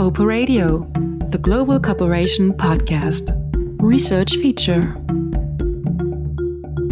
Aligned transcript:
Cooper 0.00 0.24
Radio, 0.24 0.90
the 1.28 1.36
Global 1.36 1.78
Cooperation 1.78 2.54
Podcast. 2.54 3.36
Research 3.82 4.34
feature. 4.36 4.96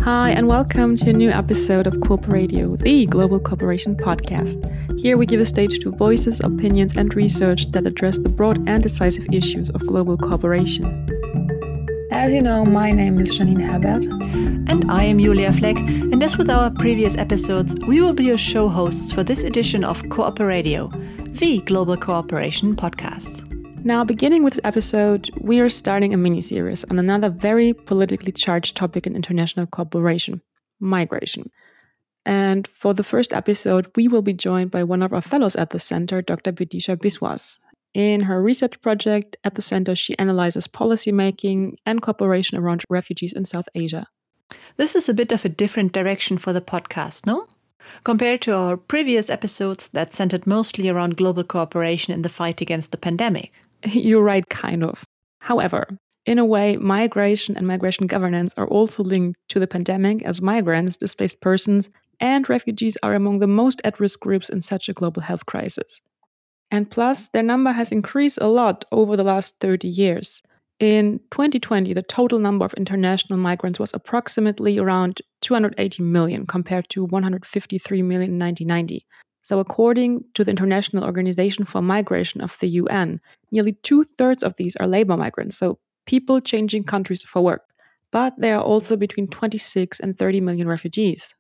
Hi, 0.05 0.29
and 0.29 0.47
welcome 0.47 0.95
to 0.97 1.09
a 1.09 1.13
new 1.15 1.31
episode 1.31 1.87
of 1.87 2.03
Cooper 2.03 2.31
Radio, 2.31 2.77
the 2.77 3.07
Global 3.07 3.41
Cooperation 3.41 3.97
Podcast. 3.97 4.61
Here 5.01 5.17
we 5.17 5.25
give 5.25 5.41
a 5.41 5.47
stage 5.47 5.79
to 5.79 5.91
voices, 5.91 6.41
opinions, 6.41 6.99
and 6.99 7.15
research 7.15 7.73
that 7.73 7.87
address 7.87 8.19
the 8.19 8.29
broad 8.29 8.69
and 8.69 8.83
decisive 8.83 9.27
issues 9.33 9.71
of 9.71 9.87
global 9.87 10.19
cooperation. 10.19 10.85
As 12.13 12.35
you 12.35 12.43
know, 12.43 12.67
my 12.67 12.91
name 12.91 13.19
is 13.21 13.39
Janine 13.39 13.63
Herbert. 13.63 14.05
And 14.71 14.91
I 14.91 15.05
am 15.05 15.19
Julia 15.19 15.51
Fleck, 15.55 15.79
and 15.79 16.23
as 16.23 16.37
with 16.37 16.51
our 16.51 16.71
previous 16.71 17.17
episodes, 17.17 17.75
we 17.87 18.03
will 18.03 18.13
be 18.13 18.25
your 18.25 18.37
show 18.37 18.69
hosts 18.69 19.13
for 19.13 19.25
this 19.25 19.45
edition 19.45 19.83
of 19.83 20.07
Cooper 20.11 20.45
Radio, 20.45 20.93
the 21.39 21.61
Global 21.61 21.97
Cooperation 21.97 22.75
Podcast. 22.75 23.47
Now, 23.85 24.03
beginning 24.03 24.43
with 24.43 24.55
this 24.55 24.65
episode, 24.65 25.31
we 25.41 25.61
are 25.61 25.69
starting 25.69 26.13
a 26.13 26.17
mini 26.17 26.41
series 26.41 26.83
on 26.91 26.99
another 26.99 27.31
very 27.31 27.73
politically 27.73 28.33
charged 28.33 28.77
topic 28.77 29.07
in 29.07 29.15
international 29.15 29.67
cooperation 29.67 30.43
migration. 30.81 31.49
And 32.27 32.67
for 32.67 32.93
the 32.93 33.05
first 33.05 33.33
episode, 33.33 33.87
we 33.95 34.09
will 34.09 34.23
be 34.23 34.33
joined 34.33 34.73
by 34.73 34.83
one 34.83 35.01
of 35.01 35.13
our 35.13 35.23
fellows 35.23 35.55
at 35.55 35.71
the 35.71 35.79
center, 35.79 36.23
Dr. 36.23 36.51
Bidisha 36.51 36.97
Biswas. 36.97 37.61
In 37.95 38.23
her 38.23 38.43
research 38.43 38.81
project 38.81 39.37
at 39.45 39.55
the 39.55 39.63
center, 39.63 39.95
she 39.95 40.19
analyzes 40.19 40.67
policymaking 40.67 41.77
and 41.87 42.03
cooperation 42.03 42.59
around 42.59 42.85
refugees 42.91 43.33
in 43.33 43.45
South 43.45 43.69
Asia. 43.77 44.09
This 44.77 44.97
is 44.97 45.09
a 45.09 45.15
bit 45.15 45.31
of 45.31 45.45
a 45.45 45.49
different 45.49 45.93
direction 45.93 46.37
for 46.37 46.53
the 46.53 46.61
podcast, 46.61 47.27
no? 47.27 47.47
Compared 48.05 48.41
to 48.43 48.55
our 48.55 48.77
previous 48.77 49.31
episodes 49.31 49.89
that 49.89 50.15
centered 50.15 50.47
mostly 50.47 50.89
around 50.89 51.17
global 51.17 51.45
cooperation 51.45 52.15
in 52.15 52.23
the 52.23 52.29
fight 52.29 52.61
against 52.61 52.91
the 52.91 52.99
pandemic. 52.99 53.53
You're 53.87 54.23
right, 54.23 54.49
kind 54.49 54.85
of. 54.85 55.05
However, 55.41 55.99
in 56.27 56.39
a 56.39 56.45
way, 56.45 56.77
migration 56.77 57.57
and 57.57 57.67
migration 57.67 58.07
governance 58.07 58.53
are 58.57 58.67
also 58.67 59.03
linked 59.03 59.39
to 59.49 59.59
the 59.59 59.67
pandemic, 59.67 60.23
as 60.23 60.43
migrants, 60.43 60.97
displaced 60.97 61.41
persons, 61.41 61.89
and 62.21 62.49
refugees 62.49 62.99
are 63.03 63.15
among 63.15 63.39
the 63.39 63.47
most 63.47 63.81
at 63.85 63.99
risk 63.99 64.21
groups 64.21 64.49
in 64.49 64.61
such 64.61 64.89
a 64.89 64.93
global 64.93 65.23
health 65.23 65.47
crisis. 65.47 66.01
And 66.71 66.91
plus, 66.91 67.29
their 67.29 67.43
number 67.43 67.73
has 67.73 67.93
increased 67.93 68.39
a 68.41 68.49
lot 68.49 68.85
over 68.93 69.17
the 69.17 69.25
last 69.25 69.59
30 69.61 69.89
years. 69.89 70.43
In 70.81 71.19
2020, 71.33 71.93
the 71.93 72.03
total 72.03 72.39
number 72.39 72.65
of 72.65 72.73
international 72.75 73.39
migrants 73.39 73.81
was 73.81 73.93
approximately 73.93 74.79
around 74.79 75.21
280 75.41 76.03
million 76.05 76.47
compared 76.47 76.89
to 76.91 77.05
153 77.05 78.03
million 78.03 78.33
in 78.33 78.39
1990. 78.39 79.05
So, 79.43 79.59
according 79.59 80.25
to 80.35 80.45
the 80.45 80.51
International 80.51 81.05
Organization 81.05 81.65
for 81.65 81.83
Migration 81.83 82.41
of 82.41 82.57
the 82.61 82.69
UN, 82.69 83.21
nearly 83.51 83.73
two 83.73 84.05
thirds 84.19 84.43
of 84.43 84.55
these 84.57 84.77
are 84.77 84.87
labor 84.87 85.17
migrants, 85.17 85.57
so 85.57 85.79
people 86.07 86.41
changing 86.41 86.85
countries 86.85 87.25
for 87.25 87.43
work. 87.43 87.63
But 88.13 88.35
there 88.39 88.57
are 88.57 88.63
also 88.63 88.97
between 88.97 89.27
26 89.27 89.99
and 90.01 90.17
30 90.17 90.41
million 90.41 90.69
refugees. 90.69 91.35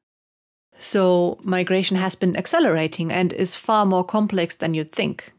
So, 0.80 1.38
migration 1.42 1.96
has 1.96 2.14
been 2.14 2.36
accelerating 2.36 3.12
and 3.12 3.32
is 3.32 3.54
far 3.56 3.86
more 3.86 4.04
complex 4.04 4.56
than 4.56 4.74
you'd 4.74 4.92
think. 4.92 5.32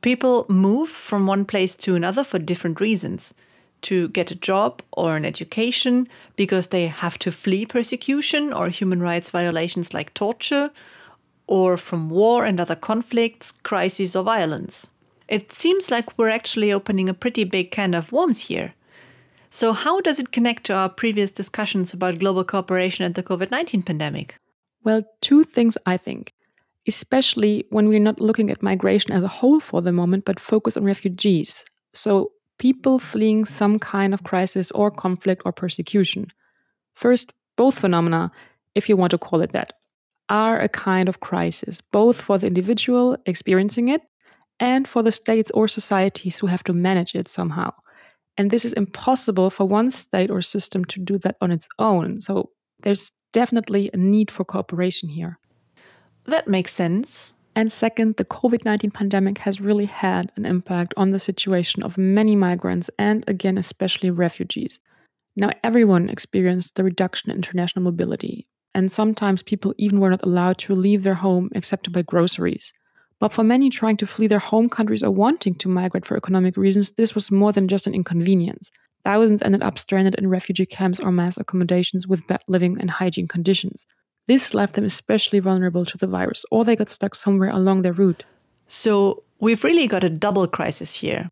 People 0.00 0.46
move 0.48 0.88
from 0.88 1.26
one 1.26 1.44
place 1.44 1.76
to 1.76 1.94
another 1.94 2.24
for 2.24 2.38
different 2.38 2.80
reasons 2.80 3.34
to 3.82 4.08
get 4.08 4.30
a 4.30 4.34
job 4.34 4.82
or 4.92 5.16
an 5.16 5.24
education 5.24 6.08
because 6.36 6.68
they 6.68 6.86
have 6.86 7.18
to 7.18 7.32
flee 7.32 7.66
persecution 7.66 8.52
or 8.52 8.68
human 8.68 9.00
rights 9.00 9.30
violations 9.30 9.94
like 9.94 10.14
torture, 10.14 10.70
or 11.46 11.76
from 11.76 12.10
war 12.10 12.44
and 12.44 12.60
other 12.60 12.76
conflicts, 12.76 13.50
crises, 13.50 14.14
or 14.14 14.22
violence. 14.22 14.86
It 15.28 15.52
seems 15.52 15.90
like 15.90 16.16
we're 16.16 16.28
actually 16.28 16.72
opening 16.72 17.08
a 17.08 17.14
pretty 17.14 17.44
big 17.44 17.70
can 17.70 17.94
of 17.94 18.12
worms 18.12 18.42
here. 18.42 18.74
So, 19.48 19.72
how 19.72 20.00
does 20.00 20.20
it 20.20 20.30
connect 20.30 20.64
to 20.64 20.74
our 20.74 20.88
previous 20.88 21.32
discussions 21.32 21.92
about 21.92 22.20
global 22.20 22.44
cooperation 22.44 23.04
and 23.04 23.16
the 23.16 23.22
COVID 23.22 23.50
19 23.50 23.82
pandemic? 23.82 24.36
Well, 24.84 25.02
two 25.20 25.42
things 25.44 25.76
I 25.86 25.96
think, 25.96 26.32
especially 26.94 27.54
when 27.70 27.88
we're 27.88 28.08
not 28.08 28.20
looking 28.20 28.50
at 28.50 28.68
migration 28.70 29.12
as 29.12 29.22
a 29.22 29.34
whole 29.38 29.60
for 29.60 29.80
the 29.82 29.92
moment, 30.00 30.24
but 30.24 30.40
focus 30.40 30.76
on 30.76 30.84
refugees. 30.84 31.64
So, 31.94 32.32
people 32.58 32.98
fleeing 32.98 33.44
some 33.44 33.78
kind 33.78 34.12
of 34.12 34.24
crisis 34.30 34.70
or 34.72 34.90
conflict 34.90 35.42
or 35.44 35.52
persecution. 35.52 36.22
First, 36.94 37.32
both 37.56 37.78
phenomena, 37.78 38.30
if 38.74 38.88
you 38.88 38.96
want 38.96 39.12
to 39.12 39.18
call 39.18 39.40
it 39.40 39.52
that, 39.52 39.72
are 40.28 40.60
a 40.60 40.68
kind 40.68 41.08
of 41.08 41.20
crisis, 41.20 41.80
both 41.80 42.20
for 42.20 42.38
the 42.38 42.46
individual 42.46 43.16
experiencing 43.24 43.88
it 43.88 44.02
and 44.58 44.86
for 44.86 45.02
the 45.02 45.12
states 45.12 45.50
or 45.54 45.68
societies 45.68 46.38
who 46.38 46.48
have 46.48 46.64
to 46.64 46.72
manage 46.72 47.14
it 47.14 47.28
somehow. 47.28 47.70
And 48.36 48.50
this 48.50 48.64
is 48.64 48.72
impossible 48.74 49.50
for 49.50 49.64
one 49.66 49.90
state 49.90 50.30
or 50.30 50.42
system 50.42 50.84
to 50.86 51.00
do 51.00 51.18
that 51.18 51.36
on 51.40 51.50
its 51.50 51.68
own. 51.78 52.20
So 52.20 52.50
there's 52.82 53.12
definitely 53.32 53.90
a 53.92 53.96
need 53.96 54.30
for 54.30 54.44
cooperation 54.44 55.08
here. 55.08 55.38
That 56.30 56.46
makes 56.46 56.72
sense. 56.72 57.32
And 57.56 57.72
second, 57.72 58.14
the 58.14 58.24
COVID 58.24 58.64
19 58.64 58.92
pandemic 58.92 59.38
has 59.38 59.60
really 59.60 59.86
had 59.86 60.30
an 60.36 60.46
impact 60.46 60.94
on 60.96 61.10
the 61.10 61.18
situation 61.18 61.82
of 61.82 61.98
many 61.98 62.36
migrants 62.36 62.88
and, 62.96 63.24
again, 63.26 63.58
especially 63.58 64.10
refugees. 64.10 64.78
Now, 65.34 65.50
everyone 65.64 66.08
experienced 66.08 66.76
the 66.76 66.84
reduction 66.84 67.32
in 67.32 67.38
international 67.38 67.82
mobility, 67.82 68.46
and 68.76 68.92
sometimes 68.92 69.42
people 69.42 69.74
even 69.76 69.98
were 69.98 70.10
not 70.10 70.22
allowed 70.22 70.58
to 70.58 70.76
leave 70.76 71.02
their 71.02 71.14
home 71.14 71.50
except 71.52 71.82
to 71.84 71.90
buy 71.90 72.02
groceries. 72.02 72.72
But 73.18 73.32
for 73.32 73.42
many 73.42 73.68
trying 73.68 73.96
to 73.96 74.06
flee 74.06 74.28
their 74.28 74.38
home 74.38 74.68
countries 74.68 75.02
or 75.02 75.10
wanting 75.10 75.56
to 75.56 75.68
migrate 75.68 76.06
for 76.06 76.16
economic 76.16 76.56
reasons, 76.56 76.90
this 76.90 77.16
was 77.16 77.32
more 77.32 77.52
than 77.52 77.66
just 77.66 77.88
an 77.88 77.94
inconvenience. 77.94 78.70
Thousands 79.04 79.42
ended 79.42 79.64
up 79.64 79.80
stranded 79.80 80.14
in 80.14 80.28
refugee 80.28 80.66
camps 80.66 81.00
or 81.00 81.10
mass 81.10 81.36
accommodations 81.38 82.06
with 82.06 82.28
bad 82.28 82.44
living 82.46 82.80
and 82.80 82.88
hygiene 82.88 83.26
conditions. 83.26 83.84
This 84.30 84.54
left 84.54 84.74
them 84.74 84.84
especially 84.84 85.40
vulnerable 85.40 85.84
to 85.84 85.98
the 85.98 86.06
virus, 86.06 86.44
or 86.52 86.64
they 86.64 86.76
got 86.76 86.88
stuck 86.88 87.16
somewhere 87.16 87.50
along 87.50 87.82
their 87.82 87.92
route. 87.92 88.24
So, 88.68 89.24
we've 89.40 89.64
really 89.64 89.88
got 89.88 90.04
a 90.04 90.08
double 90.08 90.46
crisis 90.46 91.00
here. 91.00 91.28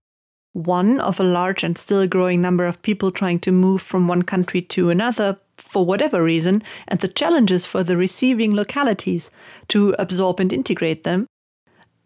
One 0.53 0.99
of 0.99 1.21
a 1.21 1.23
large 1.23 1.63
and 1.63 1.79
still 1.79 2.09
growing 2.09 2.41
number 2.41 2.65
of 2.65 2.83
people 2.83 3.13
trying 3.13 3.39
to 3.47 3.53
move 3.53 3.83
from 3.83 4.09
one 4.09 4.23
country 4.23 4.61
to 4.63 4.91
another 4.91 5.39
for 5.59 5.87
whatever 5.87 6.25
reason, 6.25 6.61
and 6.89 6.99
the 6.99 7.07
challenges 7.07 7.65
for 7.65 7.85
the 7.85 7.97
receiving 7.97 8.53
localities 8.53 9.31
to 9.69 9.95
absorb 9.97 10.41
and 10.41 10.53
integrate 10.53 11.05
them 11.05 11.29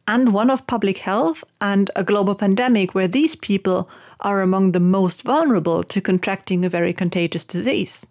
and 0.06 0.34
one 0.34 0.50
of 0.50 0.66
public 0.66 0.98
health 0.98 1.42
and 1.60 1.90
a 1.96 2.04
global 2.04 2.34
pandemic 2.34 2.94
where 2.94 3.08
these 3.08 3.36
people 3.36 3.88
are 4.20 4.42
among 4.42 4.72
the 4.72 4.80
most 4.80 5.22
vulnerable 5.22 5.82
to 5.84 6.00
contracting 6.02 6.64
a 6.64 6.68
very 6.68 6.92
contagious 6.92 7.44
disease. 7.44 8.04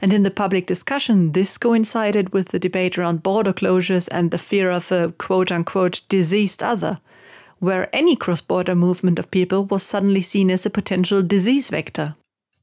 And 0.00 0.12
in 0.12 0.22
the 0.22 0.30
public 0.30 0.66
discussion, 0.66 1.32
this 1.32 1.58
coincided 1.58 2.32
with 2.32 2.48
the 2.48 2.58
debate 2.58 2.98
around 2.98 3.22
border 3.22 3.52
closures 3.52 4.08
and 4.10 4.30
the 4.30 4.38
fear 4.38 4.70
of 4.70 4.90
a 4.92 5.12
quote 5.18 5.52
unquote 5.52 6.02
diseased 6.08 6.62
other, 6.62 7.00
where 7.58 7.88
any 7.92 8.16
cross 8.16 8.40
border 8.40 8.74
movement 8.74 9.18
of 9.18 9.30
people 9.30 9.64
was 9.64 9.82
suddenly 9.82 10.22
seen 10.22 10.50
as 10.50 10.64
a 10.66 10.70
potential 10.70 11.22
disease 11.22 11.68
vector. 11.68 12.14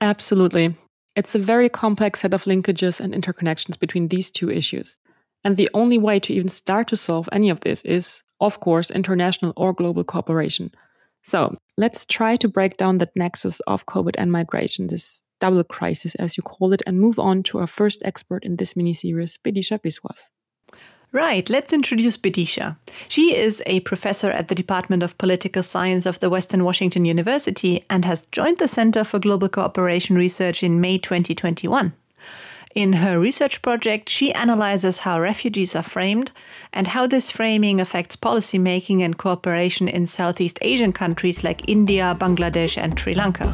Absolutely. 0.02 0.76
It's 1.16 1.36
a 1.36 1.40
very 1.40 1.70
complex 1.70 2.22
set 2.22 2.34
of 2.34 2.44
linkages 2.44 3.00
and 3.00 3.14
interconnections 3.14 3.80
between 3.80 4.09
these 4.09 4.30
two 4.30 4.52
issues. 4.52 5.00
And 5.44 5.58
the 5.58 5.70
only 5.74 5.97
way 5.97 6.20
to 6.20 6.34
even 6.34 6.50
start 6.50 6.88
to 6.90 6.97
solve 6.97 7.30
any 7.32 7.50
of 7.50 7.62
this 7.62 7.82
is, 7.84 8.24
of 8.42 8.59
course, 8.59 8.92
international 8.92 9.53
or 9.56 9.74
global 9.74 10.03
cooperation. 10.03 10.72
So 11.25 11.58
let's 11.75 12.06
try 12.06 12.36
to 12.36 12.47
break 12.47 12.78
down 12.78 13.00
that 13.00 13.16
nexus 13.16 13.59
of 13.62 13.88
COVID 13.88 14.13
and 14.16 14.31
migration, 14.31 14.86
this 14.86 15.24
double 15.40 15.63
crisis, 15.63 16.13
as 16.16 16.38
you 16.38 16.44
call 16.44 16.72
it, 16.72 16.84
and 16.86 17.00
move 17.00 17.18
on 17.18 17.41
to 17.44 17.58
our 17.58 17.66
first 17.66 18.03
expert 18.06 18.46
in 18.46 18.58
this 18.58 18.75
mini 18.75 18.94
series, 18.94 19.40
Bidisha 19.44 19.80
Biswas. 19.81 20.30
Right, 21.12 21.50
let's 21.50 21.73
introduce 21.73 22.16
Bidisha. 22.16 22.78
She 23.08 23.35
is 23.35 23.64
a 23.66 23.79
professor 23.79 24.29
at 24.29 24.50
the 24.50 24.55
Department 24.55 25.02
of 25.02 25.17
Political 25.17 25.64
Science 25.64 26.05
of 26.05 26.20
the 26.20 26.29
Western 26.29 26.64
Washington 26.64 27.05
University 27.05 27.84
and 27.90 28.05
has 28.05 28.28
joined 28.32 28.59
the 28.59 28.67
Center 28.67 29.03
for 29.03 29.17
Global 29.17 29.50
Cooperation 29.50 30.16
Research 30.17 30.61
in 30.61 30.79
May 30.79 31.00
2021. 31.00 31.91
In 32.76 32.92
her 32.92 33.18
research 33.18 33.62
project, 33.62 34.10
she 34.10 34.34
analyzes 34.34 35.00
how 35.00 35.22
refugees 35.22 35.78
are 35.78 35.82
framed 35.82 36.34
and 36.74 36.88
how 36.88 37.08
this 37.08 37.32
framing 37.32 37.80
affects 37.80 38.18
policymaking 38.18 39.00
and 39.00 39.18
cooperation 39.18 39.88
in 39.88 40.06
Southeast 40.06 40.60
Asian 40.62 40.92
countries 40.92 41.42
like 41.42 41.70
India, 41.70 42.18
Bangladesh, 42.20 42.78
and 42.78 43.00
Sri 43.00 43.14
Lanka. 43.14 43.48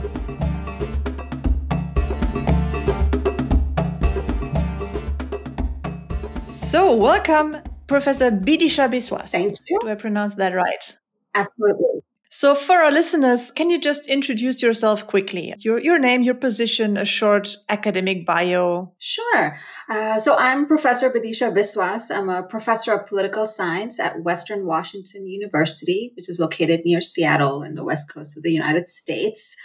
So, 6.49 6.95
welcome, 6.95 7.57
Professor 7.85 8.31
Bidisha 8.31 8.89
Biswas. 8.89 9.29
Thank 9.29 9.55
you. 9.69 9.77
Do 9.81 9.89
I 9.89 9.93
pronounce 9.93 10.33
that 10.35 10.55
right? 10.55 10.97
Absolutely. 11.35 12.01
So, 12.33 12.55
for 12.55 12.77
our 12.77 12.91
listeners, 12.91 13.51
can 13.51 13.69
you 13.69 13.77
just 13.77 14.07
introduce 14.07 14.61
yourself 14.61 15.05
quickly? 15.05 15.53
Your, 15.57 15.79
your 15.81 15.99
name, 15.99 16.21
your 16.21 16.33
position, 16.33 16.95
a 16.95 17.03
short 17.03 17.57
academic 17.67 18.25
bio. 18.25 18.93
Sure. 18.99 19.57
Uh, 19.89 20.17
so, 20.17 20.37
I'm 20.37 20.65
Professor 20.65 21.09
Bidisha 21.09 21.53
Biswas. 21.53 22.09
I'm 22.09 22.29
a 22.29 22.43
professor 22.43 22.93
of 22.93 23.05
political 23.05 23.47
science 23.47 23.99
at 23.99 24.23
Western 24.23 24.65
Washington 24.65 25.27
University, 25.27 26.13
which 26.15 26.29
is 26.29 26.39
located 26.39 26.83
near 26.85 27.01
Seattle 27.01 27.63
in 27.63 27.75
the 27.75 27.83
west 27.83 28.09
coast 28.09 28.37
of 28.37 28.43
the 28.43 28.51
United 28.53 28.87
States. 28.87 29.57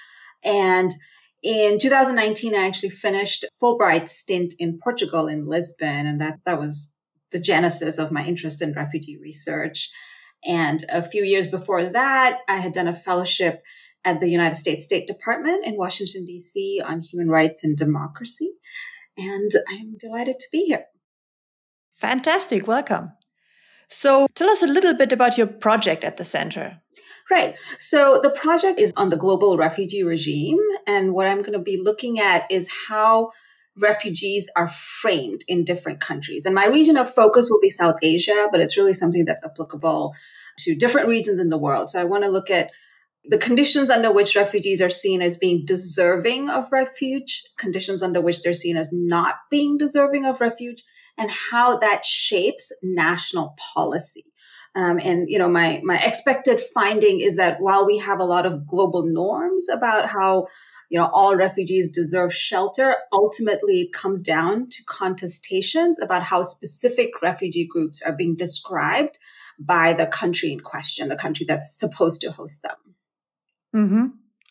And 0.43 0.91
in 1.45 1.79
2019, 1.79 2.53
I 2.53 2.67
actually 2.67 2.89
finished 2.89 3.45
Fulbright 3.63 4.09
stint 4.09 4.55
in 4.59 4.81
Portugal 4.83 5.29
in 5.29 5.47
Lisbon, 5.47 6.05
and 6.05 6.21
that, 6.21 6.41
that 6.45 6.59
was 6.59 6.97
the 7.31 7.39
genesis 7.39 7.97
of 7.99 8.11
my 8.11 8.27
interest 8.27 8.61
in 8.61 8.73
refugee 8.73 9.21
research. 9.23 9.89
And 10.47 10.85
a 10.89 11.03
few 11.03 11.25
years 11.25 11.47
before 11.47 11.91
that, 11.91 12.41
I 12.49 12.59
had 12.59 12.73
done 12.73 12.89
a 12.89 12.95
fellowship 12.95 13.63
at 14.05 14.21
the 14.21 14.31
United 14.31 14.55
States 14.55 14.85
State 14.85 15.07
Department 15.07 15.67
in 15.67 15.77
Washington, 15.77 16.25
D.C. 16.25 16.81
on 16.85 17.01
human 17.01 17.29
rights 17.29 17.65
and 17.65 17.77
democracy. 17.77 18.53
And 19.19 19.51
I'm 19.69 19.97
delighted 19.99 20.39
to 20.39 20.47
be 20.53 20.67
here. 20.67 20.85
Fantastic. 21.93 22.67
Welcome. 22.67 23.13
So 23.89 24.29
tell 24.35 24.49
us 24.49 24.63
a 24.63 24.67
little 24.67 24.95
bit 24.95 25.13
about 25.13 25.37
your 25.37 25.47
project 25.47 26.05
at 26.05 26.17
the 26.17 26.25
center. 26.25 26.81
Right. 27.31 27.55
So 27.81 28.21
the 28.23 28.31
project 28.31 28.79
is 28.79 28.93
on 28.97 29.09
the 29.09 29.17
global 29.17 29.57
refugee 29.57 30.05
regime. 30.05 30.59
And 30.87 31.13
what 31.13 31.27
I'm 31.27 31.41
going 31.41 31.55
to 31.55 31.59
be 31.59 31.81
looking 31.83 32.21
at 32.21 32.45
is 32.51 32.69
how 32.89 33.31
refugees 33.77 34.51
are 34.57 34.69
framed 34.69 35.43
in 35.49 35.65
different 35.65 36.01
countries. 36.01 36.47
And 36.47 36.55
my 36.55 36.67
region 36.67 36.97
of 36.97 37.13
focus 37.13 37.49
will 37.51 37.61
be 37.61 37.71
South 37.71 37.97
Asia, 38.03 38.49
but 38.51 38.61
it's 38.61 38.77
really 38.77 38.95
something 38.95 39.25
that's 39.25 39.45
applicable 39.45 40.15
to 40.59 40.75
different 40.75 41.09
regions 41.09 41.39
in 41.39 41.49
the 41.49 41.59
world. 41.59 41.91
So 41.91 42.01
I 42.01 42.05
want 42.05 42.25
to 42.25 42.31
look 42.31 42.51
at 42.51 42.71
the 43.29 43.39
conditions 43.39 43.91
under 43.91 44.13
which 44.13 44.37
refugees 44.37 44.81
are 44.81 44.91
seen 44.91 45.21
as 45.21 45.39
being 45.39 45.65
deserving 45.65 46.49
of 46.49 46.71
refuge, 46.71 47.43
conditions 47.59 48.03
under 48.03 48.21
which 48.21 48.43
they're 48.43 48.55
seen 48.55 48.77
as 48.77 48.91
not 48.93 49.37
being 49.51 49.77
deserving 49.77 50.25
of 50.25 50.41
refuge, 50.41 50.85
and 51.19 51.31
how 51.31 51.79
that 51.79 52.05
shapes 52.05 52.73
national 52.83 53.57
policy. 53.75 54.25
Um, 54.75 55.01
and 55.03 55.29
you 55.29 55.39
know, 55.39 55.49
my 55.49 55.81
my 55.83 55.99
expected 55.99 56.61
finding 56.75 57.21
is 57.21 57.37
that 57.37 57.61
while 57.61 57.87
we 57.87 57.99
have 57.99 58.21
a 58.21 58.25
lot 58.25 58.47
of 58.47 58.67
global 58.67 59.05
norms 59.07 59.69
about 59.69 60.07
how 60.07 60.47
you 60.91 60.99
know 60.99 61.11
all 61.13 61.35
refugees 61.35 61.91
deserve 61.91 62.35
shelter, 62.35 62.97
ultimately 63.13 63.81
it 63.81 63.93
comes 63.93 64.21
down 64.21 64.69
to 64.69 64.85
contestations 64.85 65.95
about 66.01 66.23
how 66.23 66.43
specific 66.43 67.23
refugee 67.23 67.67
groups 67.67 68.03
are 68.03 68.15
being 68.15 68.37
described 68.37 69.19
by 69.59 69.93
the 69.93 70.07
country 70.07 70.53
in 70.53 70.61
question, 70.61 71.09
the 71.09 71.17
country 71.17 71.47
that's 71.47 71.79
supposed 71.79 72.21
to 72.23 72.33
host 72.33 72.63
them. 72.63 72.77
Mm-hmm. 73.75 74.07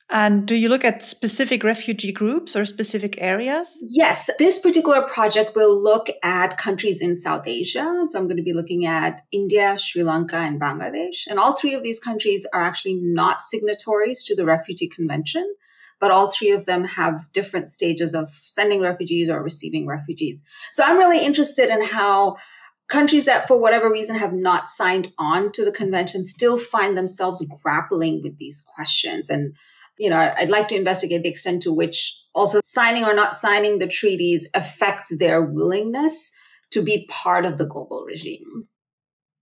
And 0.10 0.48
do 0.48 0.54
you 0.54 0.70
look 0.70 0.86
at 0.86 1.02
specific 1.02 1.64
refugee 1.64 2.12
groups 2.12 2.56
or 2.56 2.64
specific 2.64 3.20
areas? 3.20 3.82
Yes, 3.82 4.30
this 4.38 4.60
particular 4.60 5.02
project 5.02 5.56
will 5.56 5.76
look 5.82 6.10
at 6.22 6.60
countries 6.60 7.02
in 7.02 7.16
South 7.16 7.48
Asia. 7.48 8.06
So 8.08 8.20
I'm 8.20 8.26
going 8.26 8.38
to 8.38 8.44
be 8.44 8.54
looking 8.54 8.86
at 8.86 9.24
India, 9.32 9.78
Sri 9.80 10.04
Lanka, 10.04 10.36
and 10.36 10.62
Bangladesh. 10.62 11.26
And 11.28 11.40
all 11.40 11.54
three 11.54 11.74
of 11.74 11.82
these 11.82 12.00
countries 12.00 12.46
are 12.54 12.62
actually 12.62 13.00
not 13.02 13.42
signatories 13.42 14.24
to 14.26 14.36
the 14.36 14.46
Refugee 14.46 14.88
Convention, 14.88 15.56
but 16.00 16.12
all 16.12 16.30
three 16.30 16.52
of 16.52 16.66
them 16.66 16.84
have 16.84 17.32
different 17.34 17.72
stages 17.72 18.14
of 18.14 18.42
sending 18.44 18.82
refugees 18.82 19.28
or 19.28 19.42
receiving 19.42 19.88
refugees. 19.88 20.44
So 20.72 20.84
I'm 20.84 21.00
really 21.00 21.26
interested 21.26 21.70
in 21.70 21.84
how 21.84 22.38
countries 22.88 23.26
that 23.26 23.48
for 23.48 23.58
whatever 23.58 23.90
reason 23.92 24.16
have 24.16 24.34
not 24.34 24.70
signed 24.70 25.12
on 25.18 25.52
to 25.54 25.66
the 25.66 25.72
convention 25.72 26.24
still 26.24 26.58
find 26.58 26.98
themselves 26.98 27.46
grappling 27.62 28.22
with 28.22 28.38
these 28.38 28.64
questions. 28.76 29.30
And 29.30 29.56
you 29.98 30.10
know 30.10 30.34
i'd 30.38 30.50
like 30.50 30.68
to 30.68 30.76
investigate 30.76 31.24
the 31.24 31.30
extent 31.30 31.62
to 31.62 31.72
which 31.72 32.22
also 32.34 32.60
signing 32.64 33.06
or 33.06 33.14
not 33.14 33.36
signing 33.36 33.80
the 33.80 33.88
treaties 33.88 34.50
affects 34.54 35.16
their 35.18 35.42
willingness 35.42 36.32
to 36.72 36.82
be 36.82 37.08
part 37.10 37.46
of 37.46 37.58
the 37.58 37.66
global 37.66 38.04
regime. 38.06 38.68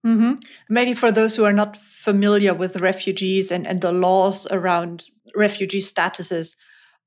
Mm-hmm. 0.06 0.34
maybe 0.70 0.94
for 0.94 1.14
those 1.14 1.36
who 1.36 1.46
are 1.46 1.54
not 1.54 1.78
familiar 1.78 2.54
with 2.54 2.82
refugees 2.82 3.52
and, 3.52 3.66
and 3.66 3.80
the 3.80 3.94
laws 3.94 4.46
around 4.52 5.06
refugee 5.34 5.80
statuses 5.80 6.58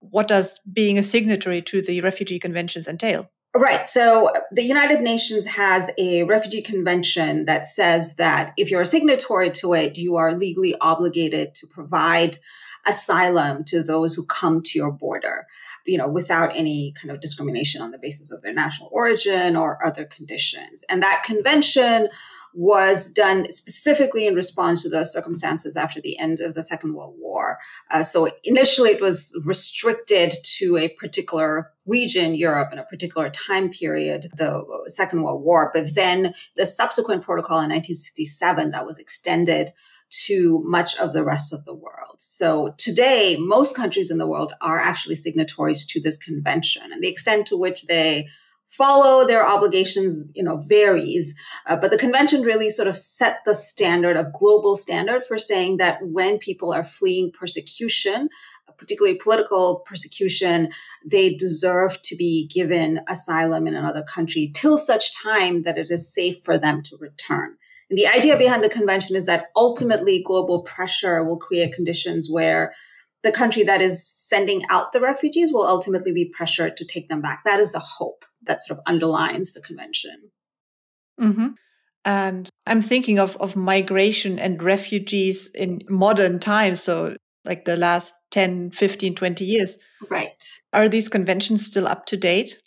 what 0.01 0.29
does 0.29 0.59
being 0.73 0.99
a 0.99 1.03
signatory 1.03 1.61
to 1.61 1.83
the 1.83 2.01
refugee 2.01 2.39
conventions 2.39 2.89
entail 2.89 3.31
Right. 3.59 3.89
So 3.89 4.33
the 4.53 4.63
United 4.63 5.01
Nations 5.01 5.47
has 5.47 5.91
a 5.97 6.25
refugee 6.25 6.61
convention 6.61 7.47
that 7.47 7.65
says 7.65 8.17
that 8.17 8.53
if 8.59 8.71
you're 8.71 8.83
a 8.83 8.87
signatory 8.87 9.51
to 9.53 9.73
it, 9.73 9.97
you 9.97 10.17
are 10.17 10.37
legally 10.37 10.75
obligated 10.79 11.55
to 11.55 11.67
provide 11.67 12.37
asylum 12.87 13.65
to 13.65 13.83
those 13.83 14.15
who 14.15 14.27
come 14.27 14.63
to 14.63 14.79
your 14.79 14.93
border, 14.93 15.47
you 15.87 15.97
know, 15.97 16.07
without 16.07 16.55
any 16.55 16.93
kind 16.93 17.11
of 17.11 17.21
discrimination 17.21 17.81
on 17.81 17.93
the 17.93 17.99
basis 17.99 18.31
of 18.31 18.43
their 18.43 18.53
national 18.53 18.91
origin 18.93 19.57
or 19.57 19.85
other 19.85 20.05
conditions. 20.05 20.85
And 20.91 21.03
that 21.03 21.23
convention 21.25 22.09
was 22.57 23.11
done 23.11 23.51
specifically 23.51 24.27
in 24.27 24.35
response 24.35 24.83
to 24.83 24.89
the 24.89 25.05
circumstances 25.05 25.77
after 25.77 26.01
the 26.01 26.19
end 26.19 26.41
of 26.41 26.55
the 26.55 26.63
Second 26.63 26.95
World 26.95 27.15
War. 27.19 27.59
Uh, 27.91 28.03
so 28.03 28.31
initially 28.45 28.91
it 28.91 29.01
was 29.03 29.39
restricted 29.45 30.33
to 30.43 30.79
a 30.79 30.89
particular 30.89 31.71
region, 31.85 32.35
Europe, 32.35 32.69
and 32.71 32.81
a 32.81 32.85
particular 32.85 33.29
time 33.29 33.69
period, 33.69 34.31
the 34.39 34.65
Second 34.87 35.23
World 35.23 35.43
War. 35.43 35.71
But 35.73 35.95
then 35.95 36.35
the 36.57 36.65
subsequent 36.65 37.25
protocol 37.25 37.59
in 37.59 37.69
1967 37.69 38.71
that 38.71 38.87
was 38.87 38.99
extended 38.99 39.75
to 40.09 40.63
much 40.65 40.97
of 40.97 41.13
the 41.13 41.25
rest 41.25 41.53
of 41.53 41.67
the 41.67 41.75
world. 41.75 42.17
So 42.19 42.75
today, 42.79 43.37
most 43.39 43.77
countries 43.77 44.11
in 44.11 44.17
the 44.17 44.27
world 44.27 44.55
are 44.63 44.81
actually 44.81 45.17
signatories 45.17 45.85
to 45.89 46.01
this 46.01 46.17
convention 46.17 46.91
and 46.91 47.03
the 47.03 47.09
extent 47.09 47.49
to 47.49 47.57
which 47.59 47.87
they 47.87 48.29
follow 48.69 49.27
their 49.27 49.47
obligations, 49.47 50.31
you 50.35 50.43
know, 50.43 50.59
varies. 50.59 51.35
Uh, 51.67 51.77
but 51.77 51.91
the 51.91 51.99
convention 51.99 52.43
really 52.43 52.71
sort 52.71 52.89
of 52.89 52.97
set 52.97 53.39
the 53.45 53.55
standard, 53.55 54.17
a 54.17 54.31
global 54.39 54.77
standard 54.77 55.25
for 55.25 55.39
saying 55.39 55.79
that 55.79 55.99
when 56.03 56.39
people 56.39 56.73
are 56.73 56.85
fleeing 56.85 57.31
persecution, 57.33 58.29
particularly 58.79 59.19
political 59.19 59.83
persecution, 59.87 60.71
they 61.05 61.35
deserve 61.35 62.01
to 62.03 62.17
be 62.17 62.47
given 62.53 63.01
asylum 63.09 63.67
in 63.67 63.75
another 63.75 64.03
country 64.03 64.51
till 64.55 64.77
such 64.77 65.17
time 65.17 65.63
that 65.63 65.79
it 65.79 65.91
is 65.91 66.13
safe 66.13 66.37
for 66.45 66.59
them 66.59 66.83
to 66.83 66.97
return. 66.99 67.57
And 67.89 67.99
the 67.99 68.07
idea 68.07 68.37
behind 68.37 68.63
the 68.63 68.69
convention 68.69 69.17
is 69.17 69.27
that 69.27 69.47
ultimately 69.55 70.23
global 70.23 70.63
pressure 70.63 71.25
will 71.25 71.39
create 71.39 71.73
conditions 71.73 72.29
where 72.31 72.75
the 73.23 73.33
country 73.33 73.63
that 73.63 73.81
is 73.81 74.07
sending 74.07 74.63
out 74.69 74.93
the 74.93 75.01
refugees 75.01 75.53
will 75.53 75.67
ultimately 75.67 76.13
be 76.13 76.31
pressured 76.37 76.77
to 76.77 76.85
take 76.85 77.09
them 77.09 77.23
back. 77.23 77.43
That 77.45 77.61
is 77.61 77.73
the 77.73 77.79
hope 77.79 78.25
that 78.43 78.65
sort 78.65 78.79
of 78.79 78.85
underlines 78.87 79.53
the 79.53 79.61
convention. 79.61 80.31
Mm-hmm. 81.21 81.49
And 82.05 82.49
I'm 82.67 82.81
thinking 82.81 83.19
of, 83.19 83.37
of 83.39 83.57
migration 83.57 84.39
and 84.39 84.63
refugees 84.63 85.49
in 85.55 85.81
modern 85.89 86.39
times. 86.39 86.83
So, 86.83 87.17
like 87.45 87.65
the 87.65 87.77
last 87.77 88.15
10, 88.31 88.71
15, 88.71 89.15
20 89.15 89.45
years. 89.45 89.79
Right. 90.11 90.43
Are 90.73 90.89
these 90.89 91.09
conventions 91.09 91.65
still 91.65 91.87
up 91.89 92.07
to 92.07 92.17
date? 92.17 92.61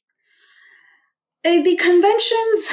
Uh, 1.46 1.62
the 1.64 1.78
conventions 1.78 2.72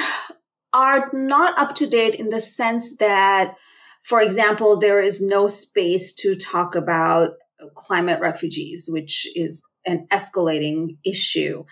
are 0.73 1.09
not 1.13 1.57
up 1.57 1.75
to 1.75 1.87
date 1.87 2.15
in 2.15 2.29
the 2.29 2.39
sense 2.39 2.97
that, 2.97 3.55
for 4.03 4.21
example, 4.21 4.77
there 4.77 5.01
is 5.01 5.21
no 5.21 5.47
space 5.47 6.13
to 6.15 6.35
talk 6.35 6.75
about 6.75 7.31
climate 7.75 8.19
refugees, 8.19 8.87
which 8.91 9.27
is 9.35 9.63
an 9.85 10.07
escalating 10.11 10.97
issue. 11.05 11.63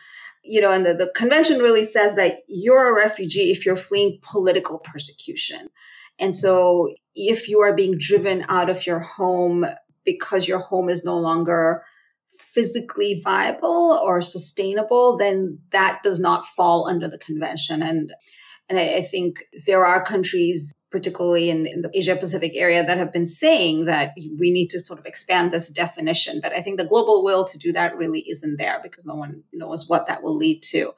You 0.48 0.62
know, 0.62 0.72
and 0.72 0.86
the, 0.86 0.94
the 0.94 1.12
convention 1.16 1.60
really 1.60 1.84
says 1.84 2.16
that 2.16 2.40
you're 2.48 2.90
a 2.90 2.96
refugee 2.96 3.52
if 3.52 3.66
you're 3.66 3.76
fleeing 3.76 4.20
political 4.22 4.78
persecution. 4.78 5.70
And 6.20 6.36
so 6.36 6.94
if 7.16 7.50
you 7.50 7.62
are 7.62 7.74
being 7.74 7.98
driven 7.98 8.46
out 8.48 8.70
of 8.70 8.86
your 8.86 9.00
home 9.00 9.66
because 10.06 10.48
your 10.48 10.60
home 10.60 10.88
is 10.90 11.04
no 11.04 11.18
longer 11.18 11.84
physically 12.40 13.20
viable 13.24 14.00
or 14.04 14.22
sustainable, 14.22 15.18
then 15.18 15.60
that 15.72 16.04
does 16.04 16.20
not 16.20 16.46
fall 16.46 16.88
under 16.88 17.08
the 17.08 17.18
convention. 17.18 17.82
And 17.82 18.14
and 18.70 18.80
I, 18.80 18.96
I 18.96 19.02
think 19.02 19.44
there 19.66 19.86
are 19.86 20.04
countries 20.04 20.74
particularly 20.92 21.50
in, 21.50 21.66
in 21.66 21.82
the 21.82 21.92
Asia 21.94 22.16
Pacific 22.16 22.54
area, 22.56 22.86
that 22.86 22.98
have 22.98 23.12
been 23.12 23.28
saying 23.28 23.86
that 23.86 24.14
we 24.16 24.52
need 24.52 24.70
to 24.70 24.80
sort 24.80 25.00
of 25.00 25.06
expand 25.06 25.52
this 25.52 25.70
definition. 25.70 26.40
But 26.42 26.54
I 26.54 26.62
think 26.62 26.78
the 26.78 26.86
global 26.86 27.24
will 27.24 27.44
to 27.46 27.58
do 27.58 27.72
that 27.74 27.98
really 27.98 28.26
isn't 28.30 28.58
there 28.58 28.80
because 28.82 29.06
no 29.06 29.16
one 29.16 29.44
knows 29.52 29.90
what 29.90 30.08
that 30.08 30.24
will 30.24 30.36
lead 30.36 30.62
to. 30.64 30.94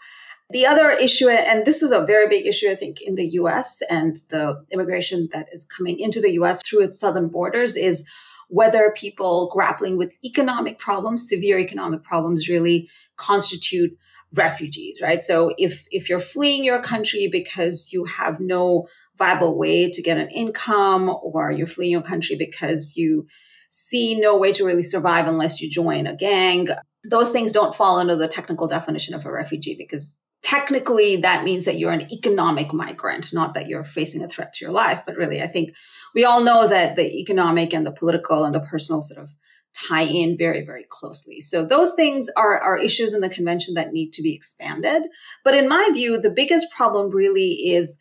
The 0.49 0.65
other 0.65 0.91
issue, 0.91 1.27
and 1.27 1.65
this 1.65 1.81
is 1.81 1.91
a 1.91 2.05
very 2.05 2.27
big 2.27 2.45
issue, 2.45 2.69
I 2.69 2.75
think, 2.75 3.01
in 3.01 3.15
the 3.15 3.27
US 3.31 3.81
and 3.89 4.15
the 4.29 4.63
immigration 4.71 5.27
that 5.33 5.47
is 5.51 5.65
coming 5.65 5.99
into 5.99 6.21
the 6.21 6.31
US 6.33 6.61
through 6.65 6.83
its 6.83 6.99
southern 6.99 7.27
borders, 7.27 7.75
is 7.75 8.05
whether 8.47 8.93
people 8.95 9.49
grappling 9.51 9.97
with 9.97 10.13
economic 10.23 10.79
problems, 10.79 11.27
severe 11.27 11.59
economic 11.59 12.03
problems, 12.03 12.47
really 12.47 12.89
constitute 13.17 13.97
refugees, 14.33 14.99
right? 15.01 15.21
So 15.21 15.53
if 15.57 15.85
if 15.91 16.09
you're 16.09 16.19
fleeing 16.19 16.63
your 16.63 16.81
country 16.81 17.27
because 17.29 17.89
you 17.91 18.05
have 18.05 18.39
no 18.39 18.87
viable 19.17 19.57
way 19.57 19.89
to 19.89 20.01
get 20.01 20.17
an 20.17 20.29
income 20.29 21.09
or 21.21 21.51
you're 21.51 21.67
fleeing 21.67 21.91
your 21.91 22.01
country 22.01 22.35
because 22.35 22.93
you 22.95 23.27
see 23.69 24.19
no 24.19 24.37
way 24.37 24.51
to 24.53 24.65
really 24.65 24.83
survive 24.83 25.27
unless 25.27 25.61
you 25.61 25.69
join 25.69 26.07
a 26.07 26.15
gang. 26.15 26.67
Those 27.03 27.31
things 27.31 27.51
don't 27.51 27.75
fall 27.75 27.99
under 27.99 28.15
the 28.15 28.27
technical 28.27 28.67
definition 28.67 29.13
of 29.13 29.25
a 29.25 29.31
refugee 29.31 29.75
because 29.77 30.17
technically 30.43 31.17
that 31.17 31.43
means 31.43 31.65
that 31.65 31.77
you're 31.77 31.91
an 31.91 32.11
economic 32.11 32.73
migrant, 32.73 33.33
not 33.33 33.53
that 33.53 33.67
you're 33.67 33.83
facing 33.83 34.23
a 34.23 34.29
threat 34.29 34.53
to 34.53 34.65
your 34.65 34.73
life. 34.73 35.01
But 35.05 35.17
really, 35.17 35.41
I 35.41 35.47
think 35.47 35.73
we 36.15 36.23
all 36.23 36.41
know 36.41 36.67
that 36.67 36.95
the 36.95 37.19
economic 37.19 37.73
and 37.73 37.85
the 37.85 37.91
political 37.91 38.45
and 38.45 38.55
the 38.55 38.61
personal 38.61 39.01
sort 39.01 39.21
of 39.21 39.29
tie 39.75 40.03
in 40.03 40.37
very, 40.37 40.65
very 40.65 40.85
closely. 40.89 41.39
So 41.39 41.65
those 41.65 41.93
things 41.93 42.29
are, 42.35 42.57
are 42.59 42.77
issues 42.77 43.13
in 43.13 43.21
the 43.21 43.29
convention 43.29 43.75
that 43.75 43.91
need 43.91 44.11
to 44.13 44.21
be 44.21 44.33
expanded. 44.33 45.03
But 45.43 45.53
in 45.53 45.67
my 45.67 45.89
view, 45.93 46.19
the 46.19 46.31
biggest 46.31 46.67
problem 46.71 47.11
really 47.11 47.51
is 47.51 47.99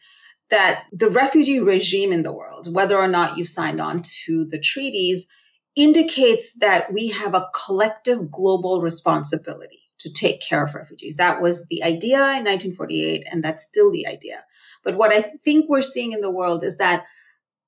that 0.50 0.84
the 0.92 1.10
refugee 1.10 1.60
regime 1.60 2.12
in 2.12 2.22
the 2.22 2.32
world, 2.32 2.72
whether 2.72 2.96
or 2.96 3.08
not 3.08 3.36
you 3.36 3.44
signed 3.44 3.80
on 3.80 4.02
to 4.24 4.44
the 4.44 4.60
treaties, 4.60 5.26
indicates 5.74 6.58
that 6.58 6.92
we 6.92 7.08
have 7.08 7.34
a 7.34 7.48
collective 7.66 8.30
global 8.30 8.80
responsibility 8.80 9.80
to 9.98 10.12
take 10.12 10.40
care 10.40 10.62
of 10.62 10.74
refugees. 10.74 11.16
That 11.16 11.40
was 11.40 11.66
the 11.68 11.82
idea 11.82 12.18
in 12.18 12.44
1948, 12.44 13.26
and 13.30 13.42
that's 13.42 13.64
still 13.64 13.90
the 13.90 14.06
idea. 14.06 14.44
But 14.84 14.96
what 14.96 15.12
I 15.12 15.22
think 15.22 15.66
we're 15.68 15.82
seeing 15.82 16.12
in 16.12 16.20
the 16.20 16.30
world 16.30 16.62
is 16.62 16.76
that 16.78 17.04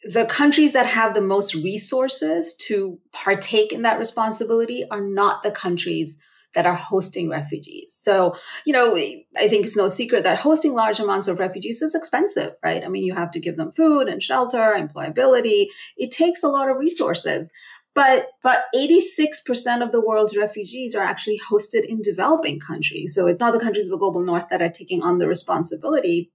the 0.03 0.25
countries 0.25 0.73
that 0.75 0.87
have 0.87 1.15
the 1.15 1.21
most 1.21 1.55
resources 1.55 2.55
to 2.69 3.01
partake 3.13 3.73
in 3.73 3.83
that 3.83 3.99
responsibility 3.99 4.85
are 4.91 5.01
not 5.01 5.43
the 5.43 5.51
countries 5.51 6.17
that 6.59 6.67
are 6.67 6.75
hosting 6.75 7.29
refugees. 7.29 7.97
So, 7.97 8.35
you 8.67 8.73
know, 8.73 8.97
I 9.37 9.47
think 9.47 9.65
it's 9.65 9.77
no 9.77 9.87
secret 9.87 10.25
that 10.25 10.41
hosting 10.41 10.75
large 10.75 10.99
amounts 10.99 11.29
of 11.29 11.39
refugees 11.39 11.83
is 11.83 11.95
expensive, 11.95 12.55
right? 12.65 12.83
I 12.85 12.89
mean, 12.89 13.05
you 13.05 13.15
have 13.15 13.31
to 13.31 13.39
give 13.39 13.57
them 13.57 13.71
food 13.71 14.09
and 14.09 14.21
shelter, 14.21 14.75
employability. 14.77 15.69
It 15.97 16.11
takes 16.11 16.43
a 16.43 16.49
lot 16.49 16.69
of 16.69 16.77
resources. 16.77 17.53
But 17.95 18.27
but 18.43 18.65
86% 18.75 19.85
of 19.85 19.93
the 19.93 20.01
world's 20.05 20.37
refugees 20.37 20.97
are 20.97 21.05
actually 21.05 21.41
hosted 21.49 21.85
in 21.85 22.03
developing 22.03 22.59
countries. 22.59 23.15
So 23.15 23.29
it's 23.29 23.41
not 23.41 23.53
the 23.53 23.61
countries 23.61 23.85
of 23.85 23.93
the 23.93 23.99
global 23.99 24.25
north 24.25 24.47
that 24.51 24.61
are 24.61 24.69
taking 24.69 25.05
on 25.05 25.19
the 25.19 25.29
responsibility. 25.29 26.33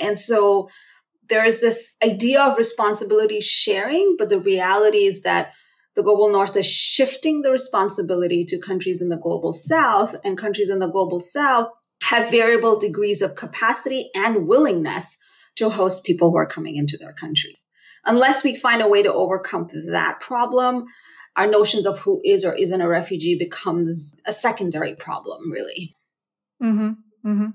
And 0.00 0.18
so 0.18 0.68
there 1.28 1.44
is 1.44 1.60
this 1.60 1.94
idea 2.02 2.42
of 2.42 2.58
responsibility 2.58 3.40
sharing, 3.40 4.16
but 4.18 4.30
the 4.30 4.40
reality 4.40 5.04
is 5.04 5.22
that 5.22 5.52
the 6.00 6.04
global 6.04 6.30
north 6.30 6.56
is 6.56 6.64
shifting 6.64 7.42
the 7.42 7.52
responsibility 7.52 8.42
to 8.42 8.58
countries 8.58 9.02
in 9.02 9.10
the 9.10 9.18
global 9.18 9.52
south, 9.52 10.16
and 10.24 10.38
countries 10.38 10.70
in 10.70 10.78
the 10.78 10.88
global 10.88 11.20
south 11.20 11.68
have 12.04 12.30
variable 12.30 12.78
degrees 12.78 13.20
of 13.20 13.34
capacity 13.34 14.08
and 14.14 14.48
willingness 14.48 15.18
to 15.56 15.68
host 15.68 16.02
people 16.02 16.30
who 16.30 16.38
are 16.38 16.46
coming 16.46 16.76
into 16.76 16.96
their 16.96 17.12
country. 17.12 17.54
Unless 18.06 18.44
we 18.44 18.56
find 18.56 18.80
a 18.80 18.88
way 18.88 19.02
to 19.02 19.12
overcome 19.12 19.68
that 19.90 20.20
problem, 20.20 20.86
our 21.36 21.46
notions 21.46 21.84
of 21.84 21.98
who 21.98 22.22
is 22.24 22.46
or 22.46 22.54
isn't 22.54 22.80
a 22.80 22.88
refugee 22.88 23.36
becomes 23.36 24.16
a 24.26 24.32
secondary 24.32 24.94
problem, 24.94 25.52
really. 25.52 25.94
Mm-hmm. 26.62 27.30
Mm-hmm. 27.30 27.48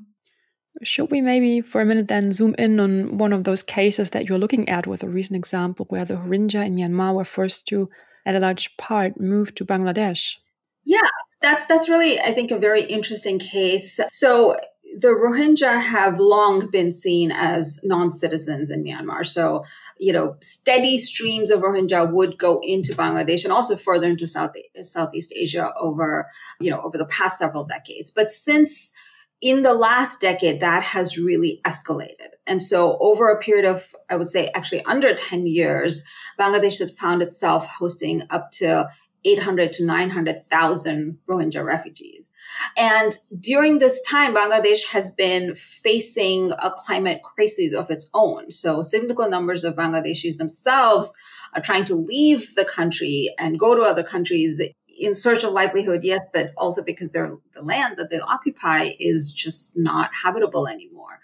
Should 0.83 1.09
we 1.09 1.19
maybe 1.19 1.61
for 1.61 1.81
a 1.81 1.85
minute 1.85 2.09
then 2.09 2.31
zoom 2.31 2.53
in 2.59 2.79
on 2.79 3.17
one 3.17 3.33
of 3.33 3.43
those 3.43 3.63
cases 3.63 4.11
that 4.11 4.29
you're 4.29 4.37
looking 4.37 4.69
at 4.69 4.85
with 4.85 5.01
a 5.01 5.09
recent 5.09 5.35
example 5.35 5.87
where 5.89 6.05
the 6.05 6.13
Rohingya 6.13 6.67
in 6.67 6.75
Myanmar 6.75 7.15
were 7.15 7.23
forced 7.23 7.67
to, 7.69 7.89
at 8.25 8.35
a 8.35 8.39
large 8.39 8.75
part, 8.77 9.19
moved 9.19 9.55
to 9.57 9.65
Bangladesh? 9.65 10.35
Yeah, 10.83 11.09
that's 11.41 11.65
that's 11.65 11.89
really 11.89 12.19
I 12.19 12.31
think 12.31 12.51
a 12.51 12.59
very 12.59 12.83
interesting 12.83 13.39
case. 13.39 13.99
So 14.11 14.57
the 14.97 15.09
Rohingya 15.09 15.81
have 15.81 16.19
long 16.19 16.69
been 16.69 16.91
seen 16.91 17.31
as 17.31 17.79
non-citizens 17.83 18.69
in 18.69 18.83
Myanmar. 18.83 19.25
So, 19.25 19.65
you 19.99 20.13
know, 20.13 20.37
steady 20.41 20.97
streams 20.97 21.49
of 21.49 21.61
Rohingya 21.61 22.11
would 22.11 22.37
go 22.37 22.61
into 22.63 22.93
Bangladesh 22.93 23.43
and 23.43 23.51
also 23.51 23.75
further 23.75 24.07
into 24.07 24.27
South, 24.27 24.51
Southeast 24.83 25.33
Asia 25.35 25.73
over, 25.79 26.29
you 26.61 26.69
know, 26.69 26.81
over 26.81 26.97
the 26.97 27.07
past 27.07 27.39
several 27.39 27.65
decades. 27.65 28.11
But 28.11 28.29
since 28.29 28.93
in 29.41 29.61
the 29.61 29.73
last 29.73 30.21
decade, 30.21 30.59
that 30.61 30.83
has 30.83 31.17
really 31.17 31.61
escalated. 31.65 32.29
And 32.47 32.61
so 32.61 32.97
over 32.99 33.29
a 33.29 33.39
period 33.39 33.65
of, 33.65 33.87
I 34.09 34.15
would 34.15 34.29
say 34.29 34.49
actually 34.55 34.83
under 34.85 35.13
10 35.13 35.47
years, 35.47 36.03
Bangladesh 36.39 36.79
has 36.79 36.91
found 36.91 37.21
itself 37.21 37.67
hosting 37.67 38.23
up 38.29 38.51
to 38.53 38.87
800 39.25 39.73
to 39.73 39.85
900,000 39.85 41.17
Rohingya 41.27 41.65
refugees. 41.65 42.29
And 42.77 43.17
during 43.39 43.79
this 43.79 44.01
time, 44.03 44.35
Bangladesh 44.35 44.85
has 44.89 45.11
been 45.11 45.55
facing 45.55 46.51
a 46.51 46.71
climate 46.71 47.21
crisis 47.23 47.73
of 47.73 47.89
its 47.89 48.09
own. 48.13 48.51
So 48.51 48.83
significant 48.83 49.31
numbers 49.31 49.63
of 49.63 49.75
Bangladeshis 49.75 50.37
themselves 50.37 51.13
are 51.55 51.61
trying 51.61 51.85
to 51.85 51.95
leave 51.95 52.53
the 52.53 52.65
country 52.65 53.33
and 53.39 53.57
go 53.59 53.73
to 53.73 53.81
other 53.81 54.03
countries 54.03 54.61
in 54.99 55.13
search 55.13 55.43
of 55.43 55.53
livelihood, 55.53 56.01
yes, 56.03 56.25
but 56.33 56.51
also 56.57 56.83
because 56.83 57.11
the 57.11 57.39
land 57.61 57.97
that 57.97 58.09
they 58.09 58.19
occupy 58.19 58.91
is 58.99 59.31
just 59.31 59.77
not 59.77 60.09
habitable 60.23 60.67
anymore. 60.67 61.19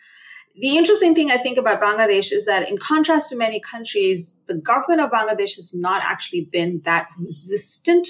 The 0.56 0.78
interesting 0.78 1.16
thing 1.16 1.32
I 1.32 1.38
think 1.38 1.58
about 1.58 1.82
Bangladesh 1.82 2.34
is 2.34 2.46
that, 2.46 2.68
in 2.68 2.78
contrast 2.78 3.30
to 3.30 3.38
many 3.38 3.62
countries, 3.62 4.38
the 4.48 4.56
government 4.56 5.00
of 5.00 5.10
Bangladesh 5.10 5.56
has 5.56 5.74
not 5.74 6.04
actually 6.04 6.50
been 6.52 6.82
that 6.84 7.08
resistant 7.18 8.08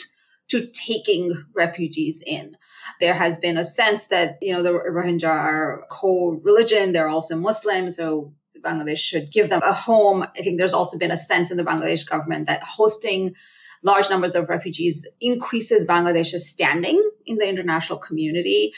to 0.50 0.68
taking 0.68 1.46
refugees 1.56 2.22
in. 2.26 2.58
There 3.00 3.14
has 3.14 3.40
been 3.40 3.58
a 3.58 3.64
sense 3.64 4.06
that, 4.08 4.38
you 4.42 4.52
know, 4.52 4.64
the 4.64 4.72
Rohingya 4.72 5.30
are 5.30 5.86
co-religion. 5.90 6.92
They're 6.92 7.08
also 7.08 7.36
Muslim. 7.36 7.92
So 7.92 8.34
Bangladesh 8.60 8.98
should 8.98 9.32
give 9.32 9.50
them 9.50 9.62
a 9.64 9.74
home. 9.74 10.24
I 10.24 10.42
think 10.42 10.58
there's 10.58 10.74
also 10.74 10.98
been 10.98 11.12
a 11.12 11.18
sense 11.18 11.52
in 11.52 11.58
the 11.58 11.64
Bangladesh 11.64 12.08
government 12.10 12.48
that 12.48 12.64
hosting 12.64 13.36
large 13.84 14.10
numbers 14.10 14.36
of 14.36 14.50
refugees 14.50 15.08
increases 15.20 15.86
Bangladesh's 15.86 16.48
standing 16.48 17.02
in 17.26 17.38
the 17.38 17.48
international 17.48 17.98
community. 17.98 18.74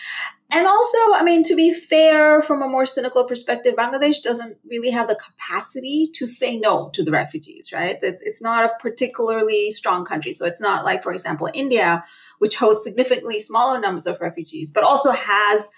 And 0.51 0.67
also, 0.67 0.98
I 1.13 1.24
mean, 1.24 1.43
to 1.43 1.55
be 1.55 1.74
fair, 1.74 2.41
from 2.41 2.62
a 2.62 2.67
more 2.67 2.86
cynical 2.86 3.24
perspective, 3.24 3.75
Bangladesh 3.75 4.22
doesn't 4.22 4.57
really 4.65 4.91
have 4.91 5.07
the 5.07 5.15
capacity 5.15 6.10
to 6.13 6.27
say 6.27 6.57
no 6.57 6.89
to 6.93 7.03
the 7.03 7.12
refugees, 7.12 7.72
right? 7.74 7.98
It's, 8.01 8.22
it's 8.22 8.41
not 8.41 8.65
a 8.65 8.72
particularly 8.79 9.72
strong 9.72 10.05
country. 10.05 10.31
So 10.31 10.45
it's 10.45 10.62
not 10.62 10.86
like, 10.86 11.01
for 11.01 11.12
example, 11.12 11.50
India, 11.53 12.03
which 12.38 12.57
hosts 12.57 12.83
significantly 12.83 13.39
smaller 13.39 13.79
numbers 13.79 14.05
of 14.05 14.22
refugees, 14.22 14.69
but 14.69 14.83
also 14.83 15.12
has 15.12 15.72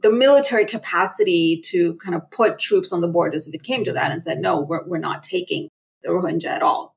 the 0.00 0.12
military 0.12 0.64
capacity 0.64 1.60
to 1.66 1.94
kind 1.96 2.14
of 2.14 2.30
put 2.30 2.58
troops 2.58 2.92
on 2.92 3.00
the 3.00 3.08
borders 3.08 3.46
if 3.46 3.54
it 3.54 3.62
came 3.62 3.84
to 3.84 3.92
that 3.92 4.12
and 4.12 4.22
said, 4.22 4.38
no, 4.38 4.60
we're, 4.60 4.86
we're 4.86 4.98
not 4.98 5.22
taking 5.22 5.68
the 6.02 6.10
Rohingya 6.10 6.46
at 6.46 6.62
all. 6.62 6.89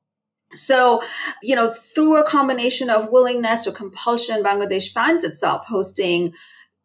So, 0.54 1.02
you 1.42 1.54
know, 1.54 1.70
through 1.70 2.16
a 2.16 2.26
combination 2.26 2.90
of 2.90 3.10
willingness 3.10 3.66
or 3.66 3.72
compulsion, 3.72 4.42
Bangladesh 4.42 4.92
finds 4.92 5.24
itself 5.24 5.64
hosting 5.66 6.32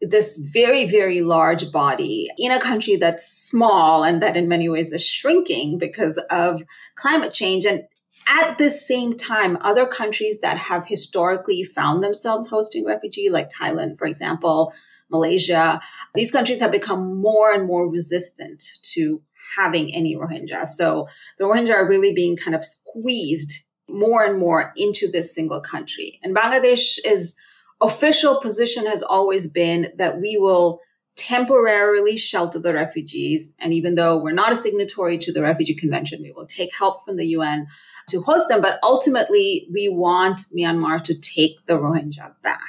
this 0.02 0.38
very, 0.38 0.86
very 0.86 1.22
large 1.22 1.72
body 1.72 2.30
in 2.38 2.52
a 2.52 2.60
country 2.60 2.96
that's 2.96 3.28
small 3.28 4.04
and 4.04 4.22
that 4.22 4.38
in 4.38 4.48
many 4.48 4.70
ways 4.70 4.94
is 4.94 5.06
shrinking 5.06 5.78
because 5.78 6.18
of 6.30 6.64
climate 6.96 7.34
change. 7.34 7.66
And 7.66 7.84
at 8.28 8.58
the 8.58 8.70
same 8.70 9.18
time, 9.18 9.58
other 9.62 9.86
countries 9.86 10.40
that 10.42 10.58
have 10.58 10.88
historically 10.88 11.64
found 11.64 12.04
themselves 12.04 12.48
hosting 12.48 12.86
refugee, 12.86 13.30
like 13.30 13.50
Thailand, 13.52 13.98
for 13.98 14.08
example, 14.08 14.74
Malaysia, 15.12 15.82
these 16.16 16.32
countries 16.32 16.60
have 16.60 16.72
become 16.72 17.20
more 17.20 17.52
and 17.52 17.66
more 17.66 17.90
resistant 17.90 18.64
to 18.84 19.22
having 19.56 19.94
any 19.94 20.16
Rohingya. 20.16 20.68
So 20.68 21.08
the 21.38 21.46
Rohingya 21.46 21.74
are 21.74 21.88
really 21.88 22.14
being 22.14 22.38
kind 22.38 22.56
of 22.56 22.66
squeezed 22.66 23.64
more 23.88 24.24
and 24.24 24.40
more 24.40 24.74
into 24.76 25.10
this 25.10 25.34
single 25.34 25.62
country. 25.62 26.20
And 26.24 26.36
Bangladesh's 26.36 27.36
official 27.82 28.40
position 28.40 28.86
has 28.86 29.02
always 29.02 29.50
been 29.50 29.92
that 29.98 30.20
we 30.20 30.38
will 30.38 30.82
temporarily 31.16 32.16
shelter 32.16 32.60
the 32.60 32.74
refugees. 32.74 33.54
And 33.60 33.74
even 33.74 33.96
though 33.96 34.18
we're 34.18 34.32
not 34.32 34.54
a 34.54 34.56
signatory 34.56 35.18
to 35.20 35.34
the 35.34 35.42
Refugee 35.42 35.76
Convention, 35.76 36.22
we 36.22 36.32
will 36.32 36.46
take 36.46 36.74
help 36.74 37.04
from 37.06 37.18
the 37.18 37.28
UN 37.28 37.68
to 38.10 38.22
host 38.22 38.48
them. 38.48 38.62
But 38.62 38.80
ultimately, 38.84 39.68
we 39.72 39.90
want 39.90 40.42
Myanmar 40.58 41.04
to 41.04 41.20
take 41.20 41.66
the 41.66 41.74
Rohingya 41.74 42.36
back. 42.42 42.62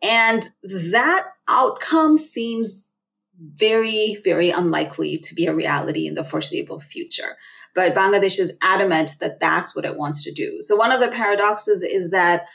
And 0.00 0.48
that 0.62 1.26
outcome 1.48 2.16
seems 2.16 2.92
very, 3.40 4.20
very 4.24 4.50
unlikely 4.50 5.18
to 5.18 5.34
be 5.34 5.46
a 5.46 5.54
reality 5.54 6.06
in 6.06 6.14
the 6.14 6.24
foreseeable 6.24 6.80
future. 6.80 7.36
But 7.74 7.94
Bangladesh 7.94 8.38
is 8.38 8.56
adamant 8.62 9.16
that 9.20 9.40
that's 9.40 9.76
what 9.76 9.84
it 9.84 9.96
wants 9.96 10.24
to 10.24 10.32
do. 10.32 10.58
So 10.60 10.74
one 10.74 10.90
of 10.90 11.00
the 11.00 11.08
paradoxes 11.08 11.82
is 11.82 12.10
that 12.10 12.46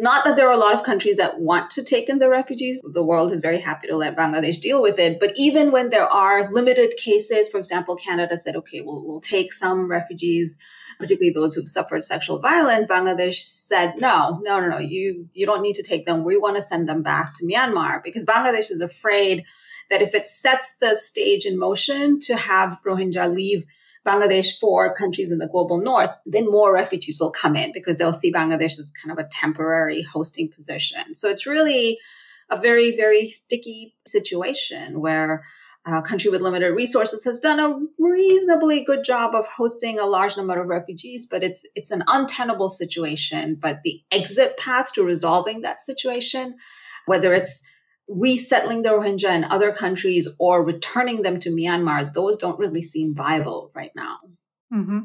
not 0.00 0.24
that 0.24 0.36
there 0.36 0.48
are 0.48 0.52
a 0.52 0.58
lot 0.58 0.74
of 0.74 0.84
countries 0.84 1.16
that 1.16 1.40
want 1.40 1.70
to 1.72 1.82
take 1.82 2.08
in 2.08 2.18
the 2.18 2.28
refugees. 2.28 2.80
The 2.84 3.02
world 3.02 3.32
is 3.32 3.40
very 3.40 3.58
happy 3.58 3.88
to 3.88 3.96
let 3.96 4.16
Bangladesh 4.16 4.60
deal 4.60 4.80
with 4.80 4.98
it. 4.98 5.18
But 5.18 5.32
even 5.36 5.72
when 5.72 5.90
there 5.90 6.06
are 6.06 6.52
limited 6.52 6.92
cases, 6.96 7.50
for 7.50 7.58
example, 7.58 7.96
Canada 7.96 8.36
said, 8.36 8.54
okay, 8.54 8.80
we'll, 8.80 9.04
we'll 9.04 9.20
take 9.20 9.52
some 9.52 9.90
refugees, 9.90 10.56
particularly 11.00 11.32
those 11.32 11.54
who've 11.54 11.66
suffered 11.66 12.04
sexual 12.04 12.38
violence. 12.38 12.86
Bangladesh 12.86 13.40
said, 13.40 13.94
no, 13.98 14.38
no, 14.44 14.60
no, 14.60 14.68
no, 14.68 14.78
you, 14.78 15.26
you 15.32 15.46
don't 15.46 15.62
need 15.62 15.74
to 15.74 15.82
take 15.82 16.06
them. 16.06 16.22
We 16.22 16.36
want 16.36 16.54
to 16.54 16.62
send 16.62 16.88
them 16.88 17.02
back 17.02 17.34
to 17.34 17.44
Myanmar 17.44 18.00
because 18.04 18.24
Bangladesh 18.24 18.70
is 18.70 18.80
afraid 18.80 19.44
that 19.90 20.02
if 20.02 20.14
it 20.14 20.26
sets 20.26 20.76
the 20.80 20.96
stage 20.96 21.44
in 21.44 21.58
motion 21.58 22.20
to 22.20 22.36
have 22.36 22.80
Rohingya 22.84 23.34
leave 23.34 23.64
Bangladesh 24.06 24.58
for 24.58 24.94
countries 24.94 25.30
in 25.30 25.38
the 25.38 25.48
global 25.48 25.78
north, 25.78 26.10
then 26.24 26.50
more 26.50 26.72
refugees 26.72 27.20
will 27.20 27.30
come 27.30 27.56
in 27.56 27.72
because 27.72 27.98
they'll 27.98 28.12
see 28.12 28.32
Bangladesh 28.32 28.78
as 28.78 28.90
kind 29.02 29.16
of 29.16 29.24
a 29.24 29.28
temporary 29.28 30.02
hosting 30.02 30.48
position. 30.48 31.14
So 31.14 31.28
it's 31.28 31.46
really 31.46 31.98
a 32.50 32.58
very, 32.58 32.96
very 32.96 33.28
sticky 33.28 33.94
situation 34.06 35.00
where 35.00 35.44
a 35.84 36.02
country 36.02 36.30
with 36.30 36.40
limited 36.40 36.70
resources 36.74 37.24
has 37.24 37.40
done 37.40 37.60
a 37.60 37.78
reasonably 37.98 38.82
good 38.82 39.04
job 39.04 39.34
of 39.34 39.46
hosting 39.46 39.98
a 39.98 40.06
large 40.06 40.36
number 40.36 40.60
of 40.60 40.68
refugees, 40.68 41.26
but 41.26 41.42
it's 41.42 41.66
it's 41.74 41.90
an 41.90 42.04
untenable 42.06 42.68
situation. 42.68 43.56
But 43.60 43.82
the 43.84 44.02
exit 44.10 44.56
paths 44.58 44.92
to 44.92 45.04
resolving 45.04 45.62
that 45.62 45.80
situation, 45.80 46.56
whether 47.06 47.32
it's 47.32 47.64
resettling 48.08 48.82
the 48.82 48.90
Rohingya 48.90 49.34
in 49.34 49.44
other 49.44 49.72
countries 49.72 50.28
or 50.38 50.64
returning 50.64 51.22
them 51.22 51.38
to 51.40 51.50
Myanmar, 51.50 52.12
those 52.12 52.36
don't 52.36 52.58
really 52.58 52.82
seem 52.82 53.14
viable 53.14 53.70
right 53.74 53.92
now. 53.94 54.16
Mm-hmm. 54.72 55.00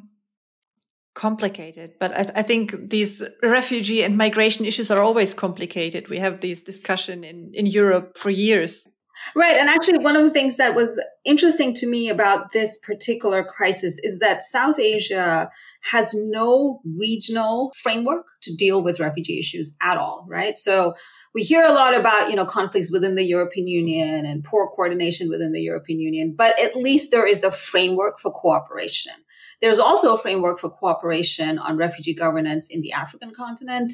Complicated, 1.15 1.93
but 1.99 2.11
I, 2.11 2.23
th- 2.23 2.31
I, 2.35 2.41
think 2.41 2.89
these 2.89 3.21
refugee 3.43 4.03
and 4.03 4.17
migration 4.17 4.65
issues 4.65 4.89
are 4.89 5.03
always 5.03 5.35
complicated. 5.35 6.09
We 6.09 6.17
have 6.17 6.41
these 6.41 6.63
discussion 6.63 7.23
in, 7.23 7.51
in 7.53 7.67
Europe 7.67 8.17
for 8.17 8.31
years. 8.31 8.87
Right. 9.35 9.55
And 9.55 9.69
actually, 9.69 9.99
one 9.99 10.15
of 10.15 10.23
the 10.23 10.31
things 10.31 10.57
that 10.57 10.73
was 10.73 10.99
interesting 11.23 11.75
to 11.75 11.87
me 11.87 12.09
about 12.09 12.51
this 12.51 12.79
particular 12.79 13.43
crisis 13.43 13.99
is 14.01 14.19
that 14.19 14.41
South 14.41 14.79
Asia 14.79 15.51
has 15.91 16.13
no 16.15 16.81
regional 16.97 17.71
framework 17.77 18.25
to 18.41 18.55
deal 18.55 18.81
with 18.83 18.99
refugee 18.99 19.37
issues 19.37 19.75
at 19.81 19.97
all, 19.97 20.25
right? 20.27 20.57
So 20.57 20.95
we 21.33 21.41
hear 21.41 21.63
a 21.63 21.73
lot 21.73 21.95
about, 21.95 22.29
you 22.29 22.35
know, 22.35 22.45
conflicts 22.45 22.91
within 22.91 23.15
the 23.15 23.23
European 23.23 23.67
Union 23.67 24.25
and 24.25 24.43
poor 24.43 24.67
coordination 24.67 25.29
within 25.29 25.51
the 25.51 25.61
European 25.61 25.99
Union, 25.99 26.35
but 26.37 26.57
at 26.59 26.75
least 26.75 27.11
there 27.11 27.25
is 27.25 27.43
a 27.43 27.51
framework 27.51 28.19
for 28.19 28.31
cooperation. 28.31 29.13
There's 29.61 29.79
also 29.79 30.13
a 30.13 30.17
framework 30.17 30.59
for 30.59 30.69
cooperation 30.69 31.57
on 31.57 31.77
refugee 31.77 32.13
governance 32.13 32.69
in 32.69 32.81
the 32.81 32.91
African 32.91 33.31
continent, 33.31 33.93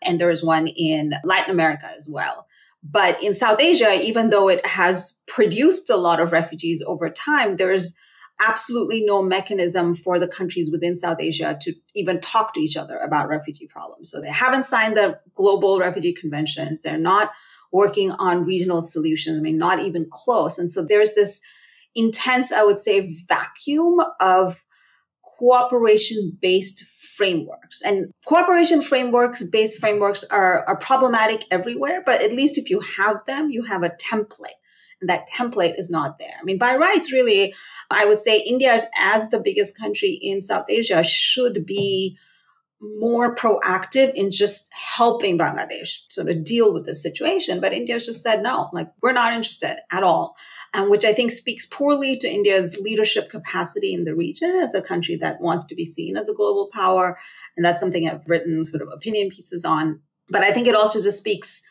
and 0.00 0.20
there 0.20 0.30
is 0.30 0.44
one 0.44 0.68
in 0.68 1.14
Latin 1.24 1.50
America 1.50 1.90
as 1.96 2.08
well. 2.10 2.46
But 2.82 3.22
in 3.22 3.34
South 3.34 3.60
Asia, 3.60 4.00
even 4.00 4.30
though 4.30 4.48
it 4.48 4.64
has 4.64 5.18
produced 5.26 5.90
a 5.90 5.96
lot 5.96 6.20
of 6.20 6.32
refugees 6.32 6.82
over 6.86 7.10
time, 7.10 7.56
there's 7.56 7.96
absolutely 8.40 9.02
no 9.04 9.22
mechanism 9.22 9.94
for 9.94 10.18
the 10.18 10.28
countries 10.28 10.70
within 10.70 10.94
South 10.96 11.18
Asia 11.20 11.56
to 11.60 11.74
even 11.94 12.20
talk 12.20 12.52
to 12.54 12.60
each 12.60 12.76
other 12.76 12.96
about 12.98 13.28
refugee 13.28 13.66
problems. 13.66 14.10
So 14.10 14.20
they 14.20 14.30
haven't 14.30 14.64
signed 14.64 14.96
the 14.96 15.18
global 15.34 15.78
refugee 15.80 16.12
conventions. 16.12 16.80
They're 16.80 16.98
not 16.98 17.30
working 17.72 18.12
on 18.12 18.44
regional 18.44 18.80
solutions. 18.80 19.38
I 19.38 19.42
mean, 19.42 19.58
not 19.58 19.80
even 19.80 20.06
close. 20.10 20.58
And 20.58 20.70
so 20.70 20.84
there's 20.84 21.14
this 21.14 21.40
intense, 21.94 22.52
I 22.52 22.62
would 22.62 22.78
say, 22.78 23.12
vacuum 23.28 24.00
of 24.20 24.62
cooperation 25.38 26.36
based 26.40 26.84
frameworks 27.18 27.82
and 27.82 28.12
cooperation 28.26 28.80
frameworks 28.80 29.42
based 29.42 29.80
frameworks 29.80 30.22
are, 30.24 30.64
are 30.66 30.76
problematic 30.76 31.44
everywhere, 31.50 32.02
but 32.06 32.22
at 32.22 32.32
least 32.32 32.56
if 32.56 32.70
you 32.70 32.80
have 32.96 33.16
them, 33.26 33.50
you 33.50 33.64
have 33.64 33.82
a 33.82 33.90
template 33.90 34.57
that 35.02 35.28
template 35.28 35.78
is 35.78 35.90
not 35.90 36.18
there. 36.18 36.34
I 36.40 36.44
mean, 36.44 36.58
by 36.58 36.76
rights, 36.76 37.12
really, 37.12 37.54
I 37.90 38.04
would 38.04 38.18
say 38.18 38.40
India, 38.40 38.88
as 38.98 39.28
the 39.28 39.38
biggest 39.38 39.78
country 39.78 40.10
in 40.10 40.40
South 40.40 40.66
Asia, 40.68 41.02
should 41.02 41.64
be 41.64 42.18
more 42.80 43.34
proactive 43.34 44.12
in 44.14 44.30
just 44.30 44.70
helping 44.72 45.36
Bangladesh 45.36 45.98
sort 46.08 46.28
of 46.28 46.44
deal 46.44 46.72
with 46.72 46.86
the 46.86 46.94
situation. 46.94 47.60
But 47.60 47.72
India's 47.72 48.06
just 48.06 48.22
said, 48.22 48.42
no, 48.42 48.70
like, 48.72 48.88
we're 49.02 49.12
not 49.12 49.32
interested 49.32 49.78
at 49.90 50.02
all. 50.02 50.36
And 50.74 50.90
which 50.90 51.04
I 51.04 51.14
think 51.14 51.32
speaks 51.32 51.66
poorly 51.66 52.16
to 52.18 52.30
India's 52.30 52.78
leadership 52.78 53.30
capacity 53.30 53.94
in 53.94 54.04
the 54.04 54.14
region 54.14 54.60
as 54.62 54.74
a 54.74 54.82
country 54.82 55.16
that 55.16 55.40
wants 55.40 55.66
to 55.66 55.74
be 55.74 55.84
seen 55.84 56.16
as 56.16 56.28
a 56.28 56.34
global 56.34 56.68
power. 56.72 57.18
And 57.56 57.64
that's 57.64 57.80
something 57.80 58.08
I've 58.08 58.28
written 58.28 58.64
sort 58.64 58.82
of 58.82 58.88
opinion 58.92 59.30
pieces 59.30 59.64
on. 59.64 60.00
But 60.28 60.42
I 60.42 60.52
think 60.52 60.66
it 60.66 60.74
also 60.74 61.00
just 61.00 61.18
speaks 61.18 61.62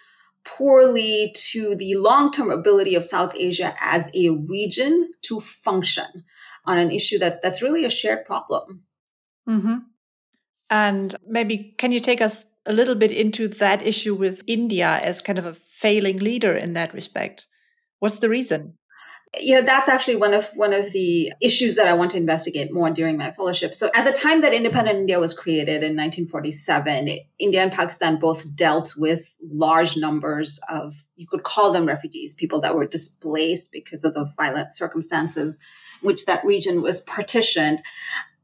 poorly 0.47 1.33
to 1.35 1.75
the 1.75 1.95
long 1.95 2.31
term 2.31 2.49
ability 2.49 2.95
of 2.95 3.03
South 3.03 3.35
Asia 3.35 3.75
as 3.79 4.09
a 4.15 4.29
region 4.29 5.11
to 5.23 5.39
function 5.39 6.23
on 6.65 6.77
an 6.77 6.91
issue 6.91 7.19
that, 7.19 7.41
that's 7.41 7.61
really 7.61 7.85
a 7.85 7.89
shared 7.89 8.25
problem. 8.25 8.83
Mm-hmm. 9.47 9.77
And 10.69 11.15
maybe 11.25 11.75
can 11.77 11.91
you 11.91 11.99
take 11.99 12.21
us 12.21 12.45
a 12.65 12.73
little 12.73 12.95
bit 12.95 13.11
into 13.11 13.47
that 13.47 13.85
issue 13.85 14.13
with 14.13 14.41
India 14.47 14.99
as 15.01 15.21
kind 15.21 15.39
of 15.39 15.45
a 15.45 15.53
failing 15.53 16.17
leader 16.17 16.55
in 16.55 16.73
that 16.73 16.93
respect? 16.93 17.47
What's 17.99 18.19
the 18.19 18.29
reason? 18.29 18.77
You 19.39 19.55
know 19.55 19.61
that's 19.61 19.89
actually 19.89 20.15
one 20.15 20.33
of 20.33 20.47
one 20.55 20.73
of 20.73 20.91
the 20.93 21.31
issues 21.41 21.75
that 21.75 21.87
i 21.87 21.93
want 21.93 22.11
to 22.11 22.17
investigate 22.17 22.73
more 22.73 22.89
during 22.89 23.17
my 23.17 23.31
fellowship. 23.31 23.73
So 23.73 23.91
at 23.93 24.05
the 24.05 24.11
time 24.11 24.41
that 24.41 24.53
independent 24.53 24.95
mm-hmm. 24.95 25.01
india 25.01 25.19
was 25.19 25.33
created 25.33 25.83
in 25.83 25.95
1947 25.95 27.19
india 27.39 27.61
and 27.61 27.71
pakistan 27.71 28.19
both 28.19 28.55
dealt 28.55 28.93
with 28.97 29.35
large 29.41 29.97
numbers 29.97 30.59
of 30.69 31.03
you 31.15 31.27
could 31.27 31.43
call 31.43 31.71
them 31.71 31.85
refugees 31.85 32.33
people 32.33 32.61
that 32.61 32.75
were 32.75 32.87
displaced 32.87 33.71
because 33.71 34.03
of 34.03 34.13
the 34.13 34.31
violent 34.37 34.73
circumstances 34.73 35.59
in 36.01 36.07
which 36.07 36.25
that 36.25 36.45
region 36.45 36.81
was 36.81 37.01
partitioned. 37.01 37.81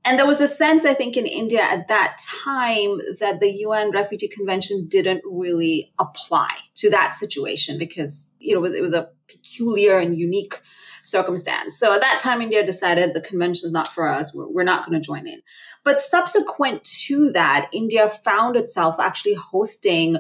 And 0.06 0.20
there 0.20 0.28
was 0.28 0.42
a 0.42 0.50
sense, 0.50 0.84
I 0.84 0.94
think, 0.94 1.16
in 1.16 1.26
India 1.26 1.62
at 1.62 1.88
that 1.88 2.18
time 2.44 3.00
that 3.22 3.40
the 3.40 3.52
UN 3.60 3.92
Refugee 3.92 4.28
Convention 4.28 4.88
didn't 4.90 5.22
really 5.24 5.94
apply 5.98 6.50
to 6.76 6.90
that 6.90 7.14
situation 7.14 7.78
because, 7.78 8.30
you 8.40 8.54
know, 8.54 8.60
it 8.60 8.62
was, 8.62 8.74
it 8.74 8.82
was 8.82 8.94
a 8.94 9.10
peculiar 9.34 9.98
and 9.98 10.18
unique 10.18 10.62
circumstance. 11.04 11.78
So 11.78 11.94
at 11.94 12.02
that 12.02 12.20
time, 12.22 12.42
India 12.42 12.66
decided 12.66 13.14
the 13.14 13.22
convention 13.22 13.68
is 13.68 13.74
not 13.74 13.90
for 13.90 14.08
us. 14.08 14.34
We're, 14.34 14.48
we're 14.48 14.64
not 14.64 14.86
going 14.88 15.00
to 15.00 15.06
join 15.06 15.28
in. 15.28 15.42
But 15.84 16.00
subsequent 16.00 16.84
to 17.08 17.32
that, 17.32 17.70
India 17.74 18.10
found 18.10 18.56
itself 18.56 18.96
actually 19.00 19.34
hosting 19.34 20.20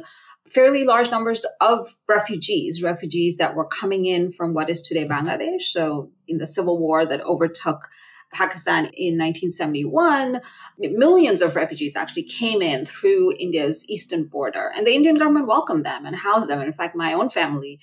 fairly 0.49 0.83
large 0.83 1.09
numbers 1.09 1.45
of 1.61 1.95
refugees, 2.07 2.83
refugees 2.83 3.37
that 3.37 3.55
were 3.55 3.65
coming 3.65 4.05
in 4.05 4.31
from 4.31 4.53
what 4.53 4.69
is 4.69 4.81
today 4.81 5.07
Bangladesh. 5.07 5.63
So 5.63 6.11
in 6.27 6.37
the 6.37 6.45
civil 6.45 6.77
war 6.77 7.05
that 7.05 7.21
overtook 7.21 7.89
Pakistan 8.33 8.85
in 8.85 9.17
1971, 9.17 10.41
millions 10.77 11.41
of 11.41 11.55
refugees 11.55 11.95
actually 11.95 12.23
came 12.23 12.61
in 12.61 12.85
through 12.85 13.33
India's 13.39 13.87
eastern 13.89 14.25
border, 14.25 14.71
and 14.75 14.85
the 14.85 14.93
Indian 14.93 15.15
government 15.15 15.47
welcomed 15.47 15.85
them 15.85 16.05
and 16.05 16.15
housed 16.15 16.49
them. 16.49 16.59
And 16.59 16.67
in 16.67 16.73
fact, 16.73 16.95
my 16.95 17.13
own 17.13 17.29
family 17.29 17.79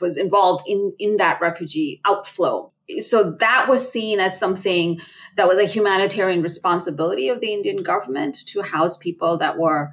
was 0.00 0.16
involved 0.16 0.64
in, 0.66 0.92
in 0.98 1.16
that 1.16 1.40
refugee 1.40 2.00
outflow. 2.04 2.72
So 2.98 3.36
that 3.40 3.66
was 3.68 3.90
seen 3.90 4.20
as 4.20 4.38
something 4.38 5.00
that 5.36 5.48
was 5.48 5.58
a 5.58 5.64
humanitarian 5.64 6.42
responsibility 6.42 7.28
of 7.28 7.40
the 7.40 7.52
Indian 7.52 7.82
government 7.82 8.36
to 8.48 8.62
house 8.62 8.96
people 8.96 9.38
that 9.38 9.58
were 9.58 9.92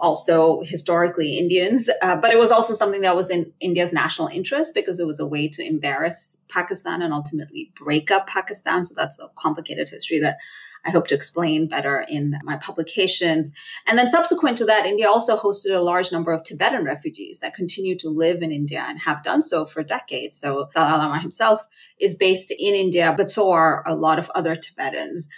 also 0.00 0.62
historically 0.62 1.38
Indians, 1.38 1.88
uh, 2.02 2.16
but 2.16 2.30
it 2.30 2.38
was 2.38 2.50
also 2.50 2.74
something 2.74 3.02
that 3.02 3.16
was 3.16 3.30
in 3.30 3.52
India's 3.60 3.92
national 3.92 4.28
interest 4.28 4.74
because 4.74 4.98
it 4.98 5.06
was 5.06 5.20
a 5.20 5.26
way 5.26 5.48
to 5.48 5.64
embarrass 5.64 6.38
Pakistan 6.48 7.02
and 7.02 7.12
ultimately 7.12 7.72
break 7.76 8.10
up 8.10 8.26
Pakistan. 8.26 8.84
So 8.84 8.94
that's 8.96 9.18
a 9.18 9.28
complicated 9.36 9.88
history 9.88 10.18
that 10.20 10.38
I 10.84 10.90
hope 10.90 11.08
to 11.08 11.14
explain 11.14 11.68
better 11.68 12.04
in 12.08 12.38
my 12.42 12.56
publications. 12.56 13.52
And 13.86 13.98
then 13.98 14.08
subsequent 14.08 14.56
to 14.58 14.64
that, 14.64 14.86
India 14.86 15.08
also 15.08 15.36
hosted 15.36 15.76
a 15.76 15.80
large 15.80 16.10
number 16.10 16.32
of 16.32 16.42
Tibetan 16.42 16.84
refugees 16.84 17.40
that 17.40 17.54
continue 17.54 17.96
to 17.98 18.08
live 18.08 18.42
in 18.42 18.50
India 18.50 18.84
and 18.88 18.98
have 19.00 19.22
done 19.22 19.42
so 19.42 19.66
for 19.66 19.82
decades. 19.82 20.38
So 20.38 20.70
Dalai 20.74 20.92
Lama 20.92 21.20
himself 21.20 21.60
is 22.00 22.14
based 22.14 22.50
in 22.50 22.74
India, 22.74 23.14
but 23.14 23.30
so 23.30 23.50
are 23.50 23.86
a 23.86 23.94
lot 23.94 24.18
of 24.18 24.30
other 24.34 24.56
Tibetans. 24.56 25.28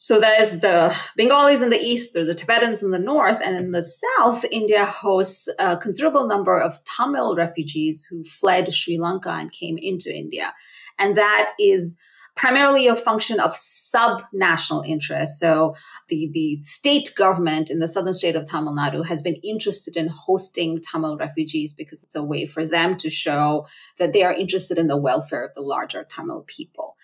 So 0.00 0.20
there's 0.20 0.60
the 0.60 0.94
Bengalis 1.16 1.60
in 1.60 1.70
the 1.70 1.76
east, 1.76 2.14
there's 2.14 2.28
the 2.28 2.34
Tibetans 2.34 2.84
in 2.84 2.92
the 2.92 3.00
north, 3.00 3.40
and 3.44 3.56
in 3.56 3.72
the 3.72 3.82
south, 3.82 4.44
India 4.52 4.86
hosts 4.86 5.48
a 5.58 5.76
considerable 5.76 6.28
number 6.28 6.56
of 6.56 6.78
Tamil 6.84 7.34
refugees 7.34 8.06
who 8.08 8.22
fled 8.22 8.72
Sri 8.72 8.96
Lanka 8.96 9.30
and 9.30 9.50
came 9.50 9.76
into 9.76 10.14
India. 10.14 10.54
And 11.00 11.16
that 11.16 11.50
is 11.58 11.98
primarily 12.36 12.86
a 12.86 12.94
function 12.94 13.40
of 13.40 13.56
sub-national 13.56 14.82
interest. 14.82 15.40
So 15.40 15.74
the, 16.08 16.30
the 16.32 16.62
state 16.62 17.12
government 17.16 17.68
in 17.68 17.80
the 17.80 17.88
southern 17.88 18.14
state 18.14 18.36
of 18.36 18.46
Tamil 18.46 18.76
Nadu 18.76 19.04
has 19.04 19.20
been 19.20 19.34
interested 19.42 19.96
in 19.96 20.06
hosting 20.06 20.80
Tamil 20.80 21.16
refugees 21.16 21.74
because 21.74 22.04
it's 22.04 22.14
a 22.14 22.22
way 22.22 22.46
for 22.46 22.64
them 22.64 22.96
to 22.98 23.10
show 23.10 23.66
that 23.98 24.12
they 24.12 24.22
are 24.22 24.32
interested 24.32 24.78
in 24.78 24.86
the 24.86 24.96
welfare 24.96 25.44
of 25.44 25.54
the 25.54 25.60
larger 25.60 26.06
Tamil 26.08 26.44
people. 26.46 26.96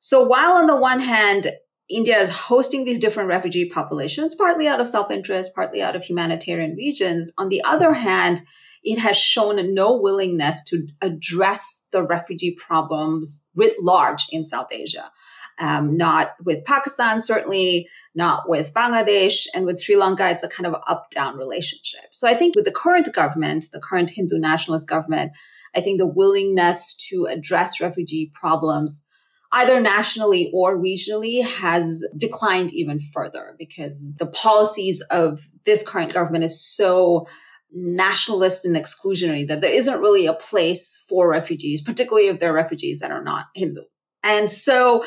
So 0.00 0.22
while 0.22 0.52
on 0.52 0.66
the 0.66 0.76
one 0.76 1.00
hand, 1.00 1.50
India 1.90 2.18
is 2.18 2.30
hosting 2.30 2.84
these 2.84 2.98
different 2.98 3.28
refugee 3.28 3.68
populations, 3.68 4.34
partly 4.34 4.66
out 4.66 4.80
of 4.80 4.88
self 4.88 5.10
interest, 5.10 5.54
partly 5.54 5.82
out 5.82 5.96
of 5.96 6.04
humanitarian 6.04 6.74
regions. 6.74 7.30
On 7.36 7.48
the 7.48 7.62
other 7.64 7.92
hand, 7.92 8.40
it 8.82 8.98
has 8.98 9.16
shown 9.16 9.74
no 9.74 9.96
willingness 9.96 10.62
to 10.64 10.86
address 11.00 11.88
the 11.92 12.02
refugee 12.02 12.54
problems 12.54 13.44
writ 13.54 13.74
large 13.82 14.26
in 14.30 14.44
South 14.44 14.68
Asia. 14.70 15.10
Um, 15.58 15.96
not 15.96 16.34
with 16.44 16.64
Pakistan, 16.64 17.20
certainly 17.20 17.88
not 18.14 18.48
with 18.48 18.74
Bangladesh, 18.74 19.46
and 19.54 19.64
with 19.64 19.80
Sri 19.80 19.96
Lanka, 19.96 20.28
it's 20.28 20.42
a 20.42 20.48
kind 20.48 20.66
of 20.66 20.82
up 20.88 21.10
down 21.10 21.36
relationship. 21.36 22.06
So 22.12 22.28
I 22.28 22.34
think 22.34 22.56
with 22.56 22.64
the 22.64 22.72
current 22.72 23.12
government, 23.12 23.66
the 23.72 23.80
current 23.80 24.10
Hindu 24.10 24.38
nationalist 24.38 24.88
government, 24.88 25.32
I 25.74 25.80
think 25.80 25.98
the 25.98 26.06
willingness 26.06 26.94
to 27.08 27.26
address 27.26 27.80
refugee 27.80 28.32
problems 28.34 29.04
either 29.54 29.80
nationally 29.80 30.50
or 30.52 30.76
regionally 30.76 31.44
has 31.44 32.04
declined 32.18 32.72
even 32.72 32.98
further 32.98 33.54
because 33.56 34.14
the 34.18 34.26
policies 34.26 35.00
of 35.10 35.48
this 35.64 35.86
current 35.86 36.12
government 36.12 36.42
is 36.42 36.60
so 36.60 37.26
nationalist 37.72 38.64
and 38.64 38.76
exclusionary 38.76 39.46
that 39.46 39.60
there 39.60 39.72
isn't 39.72 40.00
really 40.00 40.26
a 40.26 40.34
place 40.34 41.02
for 41.08 41.28
refugees, 41.28 41.82
particularly 41.82 42.28
if 42.28 42.40
they're 42.40 42.52
refugees 42.52 42.98
that 42.98 43.12
are 43.12 43.22
not 43.22 43.46
Hindu. 43.54 43.82
And 44.24 44.50
so 44.50 45.04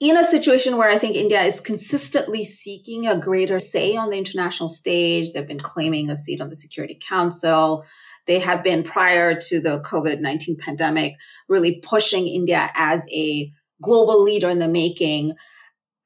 in 0.00 0.16
a 0.16 0.24
situation 0.24 0.78
where 0.78 0.88
I 0.88 0.98
think 0.98 1.14
India 1.14 1.42
is 1.42 1.60
consistently 1.60 2.44
seeking 2.44 3.06
a 3.06 3.16
greater 3.16 3.60
say 3.60 3.94
on 3.94 4.08
the 4.08 4.18
international 4.18 4.70
stage, 4.70 5.32
they've 5.32 5.46
been 5.46 5.60
claiming 5.60 6.08
a 6.08 6.16
seat 6.16 6.40
on 6.40 6.48
the 6.48 6.56
Security 6.56 6.98
Council. 7.06 7.84
They 8.26 8.38
have 8.38 8.64
been 8.64 8.84
prior 8.84 9.38
to 9.48 9.60
the 9.60 9.80
COVID 9.80 10.20
19 10.20 10.56
pandemic 10.56 11.14
really 11.48 11.82
pushing 11.84 12.26
India 12.26 12.70
as 12.74 13.06
a 13.12 13.52
global 13.82 14.22
leader 14.22 14.48
in 14.48 14.58
the 14.58 14.68
making. 14.68 15.34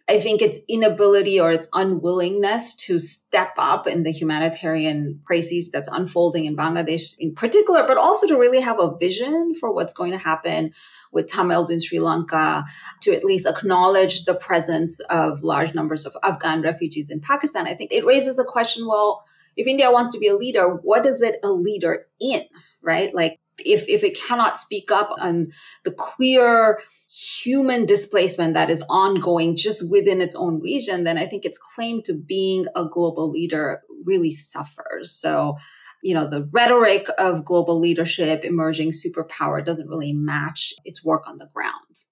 I 0.09 0.21
think 0.21 0.41
its 0.41 0.59
inability 0.69 1.41
or 1.41 1.51
its 1.51 1.67
unwillingness 1.73 2.77
to 2.77 3.01
step 3.01 3.55
up 3.59 3.89
in 3.89 4.05
the 4.05 4.13
humanitarian 4.13 5.21
crisis 5.25 5.71
that's 5.71 5.89
unfolding 5.89 6.45
in 6.45 6.57
Bangladesh 6.57 7.17
in 7.19 7.35
particular, 7.35 7.85
but 7.87 7.99
also 7.99 8.27
to 8.29 8.39
really 8.39 8.61
have 8.61 8.79
a 8.79 8.97
vision 8.97 9.55
for 9.59 9.75
what's 9.75 9.93
going 9.93 10.13
to 10.13 10.19
happen 10.19 10.73
with 11.13 11.27
Tamils 11.27 11.71
in 11.71 11.81
Sri 11.81 11.99
Lanka, 11.99 12.65
to 13.03 13.17
at 13.17 13.25
least 13.25 13.47
acknowledge 13.47 14.25
the 14.25 14.35
presence 14.35 15.01
of 15.11 15.43
large 15.43 15.75
numbers 15.75 16.07
of 16.07 16.17
Afghan 16.23 16.63
refugees 16.63 17.11
in 17.11 17.21
Pakistan. 17.21 17.67
I 17.67 17.75
think 17.75 17.93
it 17.93 18.05
raises 18.05 18.39
a 18.39 18.45
question 18.45 18.87
well, 18.87 19.25
if 19.57 19.67
India 19.67 19.91
wants 19.91 20.13
to 20.13 20.19
be 20.19 20.29
a 20.29 20.37
leader, 20.37 20.69
what 20.69 21.07
is 21.07 21.23
it 21.23 21.37
a 21.43 21.51
leader 21.51 22.07
in, 22.21 22.45
right? 22.83 23.15
Like, 23.15 23.41
if, 23.59 23.89
if 23.89 24.05
it 24.05 24.19
cannot 24.21 24.59
speak 24.59 24.93
up 24.93 25.11
on 25.19 25.53
the 25.85 25.93
clear 25.93 26.79
human 27.09 27.87
displacement 27.87 28.55
that 28.55 28.71
is 28.71 28.83
ongoing 28.89 29.55
just 29.57 29.89
within 29.91 30.21
its 30.21 30.35
own 30.35 30.61
region, 30.61 31.05
then 31.05 31.19
I 31.19 31.27
think 31.27 31.45
its 31.45 31.59
claim 31.59 32.03
to 32.03 32.15
being 32.15 32.67
a 32.75 32.85
global 32.85 33.31
leader 33.31 33.83
really 34.05 34.31
suffers. 34.31 35.13
So, 35.13 35.57
you 36.03 36.15
know, 36.15 36.29
the 36.29 36.49
rhetoric 36.53 37.07
of 37.19 37.45
global 37.45 37.79
leadership, 37.79 38.45
emerging 38.45 38.91
superpower 38.91 39.65
doesn't 39.65 39.89
really 39.89 40.13
match 40.13 40.75
its 40.85 41.05
work 41.05 41.29
on 41.29 41.39
the 41.39 41.49
ground. 41.55 42.03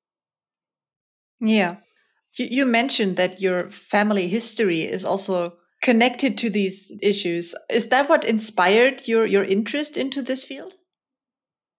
Yeah. 1.40 1.76
You, 2.37 2.46
you 2.50 2.66
mentioned 2.66 3.16
that 3.16 3.40
your 3.40 3.70
family 3.70 4.28
history 4.28 4.83
is 4.83 5.04
also 5.04 5.54
connected 5.83 6.38
to 6.38 6.50
these 6.50 6.96
issues. 7.02 7.54
Is 7.68 7.88
that 7.88 8.09
what 8.09 8.24
inspired 8.24 9.07
your, 9.07 9.26
your 9.26 9.44
interest 9.44 9.96
into 9.96 10.22
this 10.22 10.42
field? 10.42 10.76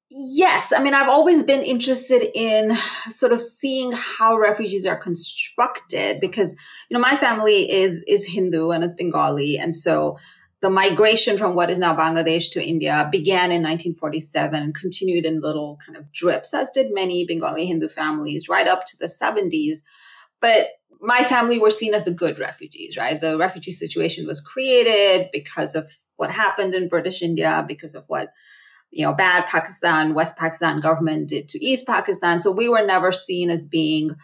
Yes. 0.10 0.72
I 0.72 0.82
mean, 0.82 0.94
I've 0.94 1.10
always 1.10 1.42
been 1.44 1.64
interested 1.64 2.30
in 2.36 2.78
sort 3.10 3.32
of 3.32 3.42
seeing 3.42 3.92
how 3.92 4.38
refugees 4.38 4.86
are 4.86 4.96
constructed 4.96 6.20
because, 6.22 6.56
you 6.90 6.94
know, 6.96 7.02
my 7.02 7.18
family 7.18 7.72
is, 7.72 8.04
is 8.08 8.26
Hindu 8.26 8.70
and 8.70 8.84
it's 8.84 8.96
Bengali. 8.96 9.58
And 9.58 9.76
so 9.76 10.18
the 10.62 10.70
migration 10.70 11.38
from 11.38 11.56
what 11.56 11.72
is 11.72 11.80
now 11.80 11.96
Bangladesh 11.96 12.52
to 12.52 12.64
India 12.64 13.10
began 13.12 13.52
in 13.52 13.64
1947 13.64 14.62
and 14.62 14.76
continued 14.76 15.26
in 15.26 15.42
little 15.42 15.80
kind 15.86 15.98
of 15.98 16.12
drips, 16.12 16.54
as 16.54 16.72
did 16.72 16.94
many 16.94 17.26
Bengali 17.26 17.66
Hindu 17.66 17.88
families 17.88 18.48
right 18.48 18.68
up 18.68 18.86
to 18.86 18.98
the 18.98 19.08
70s. 19.08 19.80
But 20.40 20.68
my 21.02 21.24
family 21.24 21.60
were 21.60 21.72
seen 21.72 21.94
as 21.94 22.06
the 22.06 22.12
good 22.12 22.40
refugees, 22.40 22.96
right? 22.96 23.20
The 23.20 23.38
refugee 23.38 23.72
situation 23.72 24.28
was 24.28 24.40
created 24.40 25.30
because 25.34 25.76
of 25.76 25.98
what 26.16 26.32
happened 26.32 26.74
in 26.74 26.90
British 26.90 27.22
India, 27.22 27.66
because 27.68 27.96
of 27.96 28.06
what 28.08 28.30
you 28.92 29.06
know, 29.06 29.14
bad 29.14 29.46
Pakistan, 29.48 30.14
West 30.14 30.38
Pakistan 30.38 30.80
government 30.80 31.30
did 31.30 31.50
to 31.50 31.64
East 31.64 31.86
Pakistan. 31.86 32.40
So 32.40 32.52
we 32.52 32.70
were 32.70 32.86
never 32.86 33.12
seen 33.12 33.50
as 33.50 33.68
being 33.68 34.16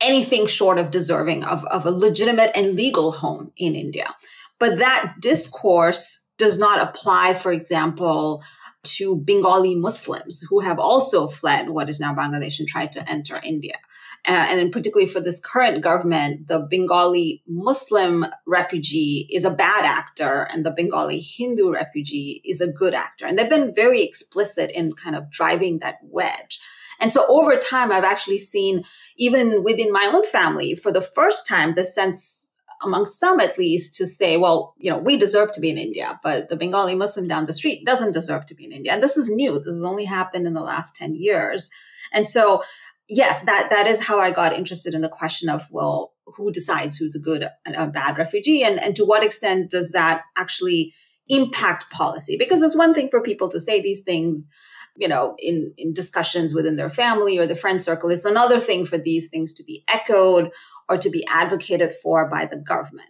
anything 0.00 0.46
short 0.46 0.78
of 0.78 0.90
deserving 0.90 1.44
of, 1.44 1.64
of 1.66 1.86
a 1.86 1.90
legitimate 1.90 2.50
and 2.54 2.76
legal 2.76 3.10
home 3.12 3.52
in 3.56 3.74
India. 3.74 4.14
But 4.58 4.78
that 4.78 5.14
discourse 5.20 6.26
does 6.38 6.58
not 6.58 6.80
apply, 6.80 7.34
for 7.34 7.52
example, 7.52 8.42
to 8.84 9.16
Bengali 9.16 9.74
Muslims 9.74 10.42
who 10.48 10.60
have 10.60 10.78
also 10.78 11.26
fled 11.26 11.70
what 11.70 11.88
is 11.88 11.98
now 11.98 12.14
Bangladesh 12.14 12.58
and 12.58 12.68
tried 12.68 12.92
to 12.92 13.10
enter 13.10 13.40
India. 13.42 13.78
Uh, 14.26 14.32
and 14.32 14.72
particularly 14.72 15.08
for 15.08 15.20
this 15.20 15.38
current 15.38 15.82
government, 15.82 16.48
the 16.48 16.58
Bengali 16.58 17.42
Muslim 17.46 18.26
refugee 18.44 19.28
is 19.30 19.44
a 19.44 19.50
bad 19.50 19.84
actor 19.84 20.48
and 20.50 20.66
the 20.66 20.72
Bengali 20.72 21.20
Hindu 21.20 21.70
refugee 21.70 22.42
is 22.44 22.60
a 22.60 22.66
good 22.66 22.92
actor. 22.92 23.24
And 23.24 23.38
they've 23.38 23.48
been 23.48 23.72
very 23.72 24.02
explicit 24.02 24.72
in 24.72 24.94
kind 24.94 25.14
of 25.14 25.30
driving 25.30 25.78
that 25.78 25.98
wedge. 26.02 26.58
And 26.98 27.12
so 27.12 27.24
over 27.28 27.56
time, 27.56 27.92
I've 27.92 28.04
actually 28.04 28.38
seen, 28.38 28.84
even 29.16 29.62
within 29.62 29.92
my 29.92 30.10
own 30.12 30.24
family, 30.24 30.74
for 30.74 30.90
the 30.90 31.00
first 31.00 31.46
time, 31.46 31.74
the 31.74 31.84
sense 31.84 32.58
among 32.82 33.06
some 33.06 33.40
at 33.40 33.58
least 33.58 33.94
to 33.94 34.06
say, 34.06 34.36
well, 34.36 34.74
you 34.78 34.90
know, 34.90 34.98
we 34.98 35.16
deserve 35.16 35.52
to 35.52 35.60
be 35.60 35.70
in 35.70 35.78
India, 35.78 36.20
but 36.22 36.48
the 36.48 36.56
Bengali 36.56 36.94
Muslim 36.94 37.26
down 37.26 37.46
the 37.46 37.52
street 37.52 37.86
doesn't 37.86 38.12
deserve 38.12 38.44
to 38.46 38.54
be 38.54 38.64
in 38.64 38.72
India. 38.72 38.92
And 38.92 39.02
this 39.02 39.16
is 39.16 39.30
new. 39.30 39.58
This 39.58 39.74
has 39.74 39.82
only 39.82 40.04
happened 40.04 40.46
in 40.46 40.54
the 40.54 40.60
last 40.60 40.94
10 40.96 41.14
years. 41.14 41.70
And 42.12 42.26
so 42.26 42.62
yes, 43.08 43.42
that 43.42 43.70
that 43.70 43.86
is 43.86 44.00
how 44.00 44.18
I 44.18 44.30
got 44.30 44.52
interested 44.52 44.94
in 44.94 45.02
the 45.02 45.08
question 45.08 45.48
of 45.48 45.66
well, 45.70 46.12
who 46.26 46.50
decides 46.50 46.96
who's 46.96 47.14
a 47.14 47.20
good 47.20 47.48
and 47.64 47.76
a 47.76 47.86
bad 47.86 48.18
refugee, 48.18 48.62
and 48.62 48.80
and 48.80 48.96
to 48.96 49.04
what 49.04 49.24
extent 49.24 49.70
does 49.70 49.92
that 49.92 50.22
actually 50.36 50.94
impact 51.28 51.90
policy? 51.90 52.36
Because 52.38 52.62
it's 52.62 52.76
one 52.76 52.94
thing 52.94 53.08
for 53.10 53.20
people 53.20 53.48
to 53.48 53.60
say 53.60 53.80
these 53.80 54.02
things, 54.02 54.48
you 54.96 55.08
know, 55.08 55.34
in 55.38 55.72
in 55.76 55.92
discussions 55.92 56.54
within 56.54 56.76
their 56.76 56.90
family 56.90 57.38
or 57.38 57.46
the 57.46 57.54
friend 57.54 57.82
circle. 57.82 58.10
It's 58.10 58.24
another 58.24 58.60
thing 58.60 58.86
for 58.86 58.98
these 58.98 59.28
things 59.28 59.52
to 59.54 59.64
be 59.64 59.84
echoed 59.88 60.50
or 60.88 60.96
to 60.98 61.10
be 61.10 61.26
advocated 61.28 61.94
for 62.02 62.28
by 62.28 62.46
the 62.46 62.56
government. 62.56 63.08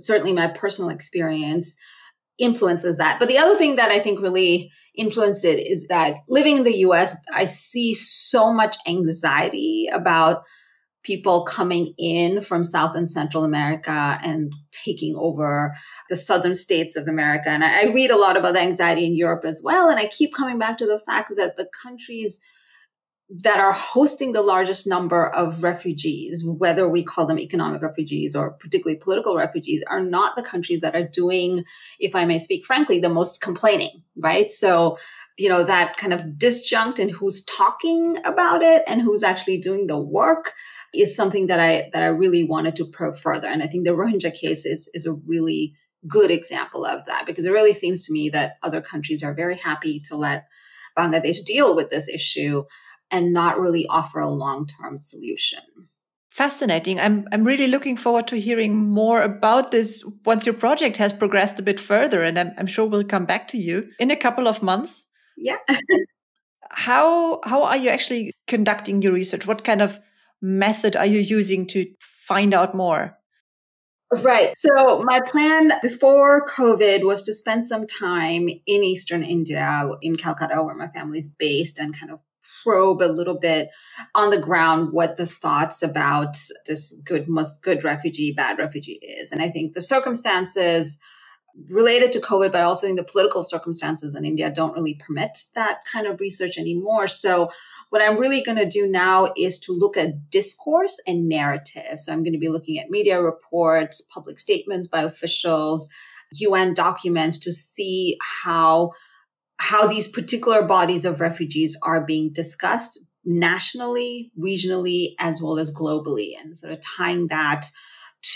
Certainly, 0.00 0.32
my 0.32 0.48
personal 0.48 0.90
experience 0.90 1.76
influences 2.38 2.96
that. 2.96 3.18
But 3.18 3.28
the 3.28 3.38
other 3.38 3.56
thing 3.56 3.76
that 3.76 3.90
I 3.90 3.98
think 3.98 4.20
really 4.20 4.70
influenced 4.96 5.44
it 5.44 5.58
is 5.58 5.86
that 5.88 6.16
living 6.28 6.58
in 6.58 6.64
the 6.64 6.78
US, 6.78 7.16
I 7.34 7.44
see 7.44 7.94
so 7.94 8.52
much 8.52 8.76
anxiety 8.86 9.88
about 9.92 10.42
people 11.02 11.44
coming 11.44 11.94
in 11.98 12.40
from 12.40 12.64
South 12.64 12.94
and 12.94 13.08
Central 13.08 13.44
America 13.44 14.18
and 14.22 14.52
taking 14.70 15.16
over 15.16 15.74
the 16.08 16.16
southern 16.16 16.54
states 16.54 16.96
of 16.96 17.08
America. 17.08 17.48
And 17.48 17.64
I, 17.64 17.84
read 17.84 18.10
a 18.10 18.16
lot 18.16 18.36
about 18.36 18.54
the 18.54 18.60
anxiety 18.60 19.06
in 19.06 19.16
Europe 19.16 19.44
as 19.44 19.60
well. 19.64 19.88
And 19.88 19.98
I 19.98 20.06
keep 20.06 20.34
coming 20.34 20.58
back 20.58 20.78
to 20.78 20.86
the 20.86 21.00
fact 21.04 21.32
that 21.36 21.56
the 21.56 21.68
countries 21.82 22.40
that 23.40 23.58
are 23.58 23.72
hosting 23.72 24.32
the 24.32 24.42
largest 24.42 24.86
number 24.86 25.26
of 25.26 25.62
refugees, 25.62 26.44
whether 26.44 26.86
we 26.86 27.02
call 27.02 27.24
them 27.24 27.38
economic 27.38 27.80
refugees 27.80 28.36
or 28.36 28.50
particularly 28.50 28.98
political 28.98 29.36
refugees, 29.36 29.82
are 29.88 30.02
not 30.02 30.36
the 30.36 30.42
countries 30.42 30.82
that 30.82 30.94
are 30.94 31.06
doing, 31.06 31.64
if 31.98 32.14
I 32.14 32.26
may 32.26 32.38
speak 32.38 32.66
frankly, 32.66 33.00
the 33.00 33.08
most 33.08 33.40
complaining, 33.40 34.02
right? 34.16 34.52
So, 34.52 34.98
you 35.38 35.48
know, 35.48 35.64
that 35.64 35.96
kind 35.96 36.12
of 36.12 36.20
disjunct 36.36 36.98
in 36.98 37.08
who's 37.08 37.42
talking 37.44 38.18
about 38.24 38.62
it 38.62 38.82
and 38.86 39.00
who's 39.00 39.22
actually 39.22 39.58
doing 39.58 39.86
the 39.86 39.98
work 39.98 40.52
is 40.94 41.16
something 41.16 41.46
that 41.46 41.58
I 41.58 41.88
that 41.94 42.02
I 42.02 42.06
really 42.08 42.44
wanted 42.44 42.76
to 42.76 42.84
probe 42.84 43.16
further. 43.16 43.48
And 43.48 43.62
I 43.62 43.66
think 43.66 43.84
the 43.84 43.92
Rohingya 43.92 44.34
case 44.34 44.66
is 44.66 44.90
is 44.92 45.06
a 45.06 45.12
really 45.12 45.74
good 46.06 46.30
example 46.30 46.84
of 46.84 47.06
that 47.06 47.24
because 47.24 47.46
it 47.46 47.52
really 47.52 47.72
seems 47.72 48.04
to 48.04 48.12
me 48.12 48.28
that 48.30 48.56
other 48.62 48.82
countries 48.82 49.22
are 49.22 49.32
very 49.32 49.56
happy 49.56 50.00
to 50.00 50.16
let 50.16 50.48
Bangladesh 50.98 51.42
deal 51.44 51.74
with 51.74 51.88
this 51.88 52.08
issue 52.08 52.64
and 53.12 53.32
not 53.32 53.60
really 53.60 53.86
offer 53.86 54.18
a 54.18 54.30
long 54.30 54.66
term 54.66 54.98
solution. 54.98 55.60
Fascinating. 56.30 56.98
I'm 56.98 57.28
I'm 57.30 57.44
really 57.44 57.66
looking 57.66 57.96
forward 57.96 58.26
to 58.28 58.40
hearing 58.40 58.74
more 58.74 59.22
about 59.22 59.70
this 59.70 60.02
once 60.24 60.46
your 60.46 60.54
project 60.54 60.96
has 60.96 61.12
progressed 61.12 61.60
a 61.60 61.62
bit 61.62 61.78
further, 61.78 62.22
and 62.22 62.38
I'm, 62.38 62.52
I'm 62.56 62.66
sure 62.66 62.86
we'll 62.86 63.04
come 63.04 63.26
back 63.26 63.48
to 63.48 63.58
you 63.58 63.90
in 64.00 64.10
a 64.10 64.16
couple 64.16 64.48
of 64.48 64.62
months. 64.62 65.06
Yeah. 65.36 65.58
how 66.70 67.40
how 67.44 67.64
are 67.64 67.76
you 67.76 67.90
actually 67.90 68.32
conducting 68.46 69.02
your 69.02 69.12
research? 69.12 69.46
What 69.46 69.62
kind 69.62 69.82
of 69.82 70.00
method 70.40 70.96
are 70.96 71.06
you 71.06 71.20
using 71.20 71.66
to 71.68 71.86
find 72.00 72.54
out 72.54 72.74
more? 72.74 73.18
Right. 74.10 74.56
So 74.56 75.02
my 75.04 75.20
plan 75.26 75.72
before 75.82 76.46
COVID 76.46 77.04
was 77.04 77.22
to 77.22 77.32
spend 77.32 77.64
some 77.64 77.86
time 77.86 78.48
in 78.66 78.84
Eastern 78.84 79.22
India, 79.22 79.88
in 80.02 80.16
Calcutta, 80.16 80.62
where 80.62 80.74
my 80.74 80.88
family's 80.88 81.28
based, 81.28 81.78
and 81.78 81.98
kind 81.98 82.12
of 82.12 82.20
probe 82.62 83.02
a 83.02 83.12
little 83.12 83.38
bit 83.38 83.70
on 84.14 84.30
the 84.30 84.38
ground 84.38 84.92
what 84.92 85.16
the 85.16 85.26
thoughts 85.26 85.82
about 85.82 86.36
this 86.66 86.94
good 87.04 87.28
must 87.28 87.62
good 87.62 87.84
refugee 87.84 88.32
bad 88.32 88.58
refugee 88.58 89.00
is. 89.02 89.32
And 89.32 89.42
i 89.42 89.48
think 89.48 89.72
the 89.72 89.80
circumstances 89.80 90.98
related 91.68 92.12
to 92.12 92.20
covid 92.20 92.52
but 92.52 92.62
also 92.62 92.86
in 92.86 92.96
the 92.96 93.04
political 93.04 93.42
circumstances 93.42 94.14
in 94.14 94.24
india 94.24 94.50
don't 94.50 94.74
really 94.74 94.94
permit 94.94 95.36
that 95.54 95.84
kind 95.90 96.06
of 96.06 96.20
research 96.20 96.56
anymore. 96.58 97.06
So 97.06 97.50
what 97.90 98.02
i'm 98.02 98.18
really 98.18 98.42
going 98.42 98.58
to 98.58 98.66
do 98.66 98.86
now 98.86 99.32
is 99.36 99.58
to 99.60 99.72
look 99.72 99.96
at 99.96 100.30
discourse 100.30 101.00
and 101.06 101.28
narrative. 101.28 101.98
So 101.98 102.12
i'm 102.12 102.22
going 102.22 102.32
to 102.32 102.38
be 102.38 102.48
looking 102.48 102.78
at 102.78 102.90
media 102.90 103.20
reports 103.20 104.00
public 104.00 104.38
statements 104.38 104.88
by 104.88 105.02
officials 105.02 105.88
un 106.40 106.74
documents 106.74 107.38
to 107.38 107.52
see 107.52 108.16
how 108.42 108.92
how 109.58 109.86
these 109.86 110.08
particular 110.08 110.62
bodies 110.62 111.04
of 111.04 111.20
refugees 111.20 111.76
are 111.82 112.04
being 112.04 112.32
discussed 112.32 112.98
nationally, 113.24 114.32
regionally, 114.38 115.14
as 115.18 115.40
well 115.40 115.58
as 115.58 115.70
globally, 115.70 116.30
and 116.38 116.58
sort 116.58 116.72
of 116.72 116.80
tying 116.80 117.28
that 117.28 117.66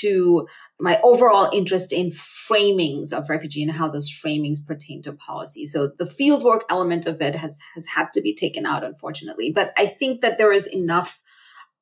to 0.01 0.47
my 0.79 1.01
overall 1.03 1.51
interest 1.53 1.93
in 1.93 2.11
framings 2.11 3.13
of 3.13 3.31
refugee 3.31 3.63
and 3.63 3.73
how 3.73 3.89
those 3.89 4.11
framings 4.11 4.65
pertain 4.65 5.03
to 5.03 5.13
policy. 5.13 5.65
So 5.65 5.91
the 5.99 6.05
fieldwork 6.05 6.61
element 6.69 7.07
of 7.07 7.21
it 7.23 7.35
has, 7.35 7.59
has 7.75 7.87
had 7.87 8.13
to 8.13 8.21
be 8.21 8.35
taken 8.35 8.67
out, 8.67 8.85
unfortunately. 8.85 9.53
But 9.55 9.73
I 9.77 9.87
think 9.87 10.21
that 10.21 10.39
there 10.39 10.53
is 10.53 10.67
enough 10.67 11.21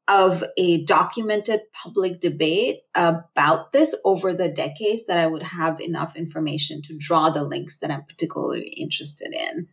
of 0.07 0.45
a 0.59 0.85
documented 0.85 1.61
public 1.73 2.21
debate 2.21 2.81
about 2.95 3.73
this 3.73 3.97
over 4.05 4.35
the 4.35 4.49
decades 4.49 5.07
that 5.07 5.17
I 5.17 5.27
would 5.27 5.43
have 5.43 5.81
enough 5.81 6.15
information 6.15 6.83
to 6.83 6.97
draw 6.99 7.31
the 7.31 7.43
links 7.43 7.79
that 7.79 7.91
I'm 7.91 8.05
particularly 8.05 8.69
interested 8.69 9.33
in. 9.33 9.69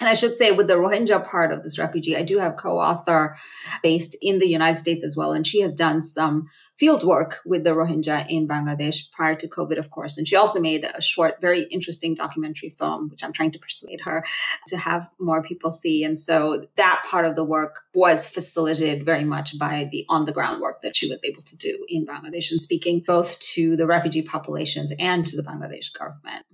And 0.00 0.08
I 0.08 0.14
should 0.14 0.36
say 0.36 0.52
with 0.52 0.68
the 0.68 0.74
Rohingya 0.74 1.24
part 1.24 1.52
of 1.52 1.62
this 1.62 1.78
refugee, 1.78 2.16
I 2.16 2.22
do 2.22 2.38
have 2.38 2.56
co-author 2.56 3.36
based 3.82 4.16
in 4.22 4.38
the 4.38 4.48
United 4.48 4.78
States 4.78 5.04
as 5.04 5.16
well. 5.16 5.32
And 5.32 5.46
she 5.46 5.60
has 5.60 5.74
done 5.74 6.02
some 6.02 6.46
field 6.78 7.02
work 7.02 7.40
with 7.44 7.64
the 7.64 7.70
Rohingya 7.70 8.26
in 8.28 8.46
Bangladesh 8.46 9.10
prior 9.10 9.34
to 9.34 9.48
COVID, 9.48 9.78
of 9.78 9.90
course. 9.90 10.16
And 10.16 10.28
she 10.28 10.36
also 10.36 10.60
made 10.60 10.84
a 10.84 11.02
short, 11.02 11.40
very 11.40 11.64
interesting 11.64 12.14
documentary 12.14 12.74
film, 12.78 13.08
which 13.10 13.24
I'm 13.24 13.32
trying 13.32 13.50
to 13.52 13.58
persuade 13.58 14.00
her 14.04 14.24
to 14.68 14.76
have 14.76 15.10
more 15.18 15.42
people 15.42 15.70
see. 15.70 16.04
And 16.04 16.18
so 16.18 16.66
that 16.76 17.04
part 17.04 17.24
of 17.24 17.34
the 17.34 17.44
work 17.44 17.80
was 17.94 18.28
facilitated 18.28 19.04
very 19.04 19.24
much 19.24 19.58
by 19.58 19.88
the 19.90 20.06
on 20.08 20.24
the 20.24 20.32
ground 20.32 20.60
work 20.60 20.82
that 20.82 20.96
she 20.96 21.10
was 21.10 21.24
able 21.24 21.42
to 21.42 21.56
do 21.56 21.84
in 21.88 22.06
Bangladesh 22.06 22.50
and 22.50 22.60
speaking 22.60 23.02
both 23.06 23.38
to 23.40 23.76
the 23.76 23.86
refugee 23.86 24.22
populations 24.22 24.92
and 24.98 25.26
to 25.26 25.36
the 25.36 25.42
Bangladesh 25.42 25.92
government 25.92 26.46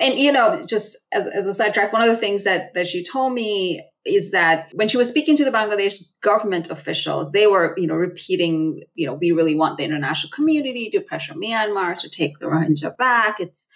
and 0.00 0.18
you 0.18 0.30
know, 0.30 0.64
just 0.64 0.96
as, 1.12 1.26
as 1.26 1.46
a 1.46 1.52
sidetrack, 1.52 1.92
one 1.92 2.02
of 2.02 2.08
the 2.08 2.16
things 2.16 2.44
that 2.44 2.74
that 2.74 2.86
she 2.86 3.02
told 3.02 3.32
me 3.32 3.82
is 4.08 4.30
that 4.32 4.70
when 4.74 4.88
she 4.88 4.96
was 4.96 5.08
speaking 5.08 5.36
to 5.36 5.44
the 5.44 5.50
Bangladesh 5.50 6.02
government 6.20 6.70
officials, 6.70 7.32
they 7.32 7.46
were, 7.46 7.74
you 7.76 7.86
know, 7.86 7.94
repeating, 7.94 8.82
you 8.94 9.06
know, 9.06 9.14
we 9.14 9.32
really 9.32 9.54
want 9.54 9.78
the 9.78 9.84
international 9.84 10.30
community 10.30 10.90
to 10.90 11.00
pressure 11.00 11.34
Myanmar 11.34 11.96
to 11.98 12.08
take 12.08 12.38
the 12.38 12.46
Rohingya 12.46 12.96
back. 12.96 13.40
It's 13.40 13.68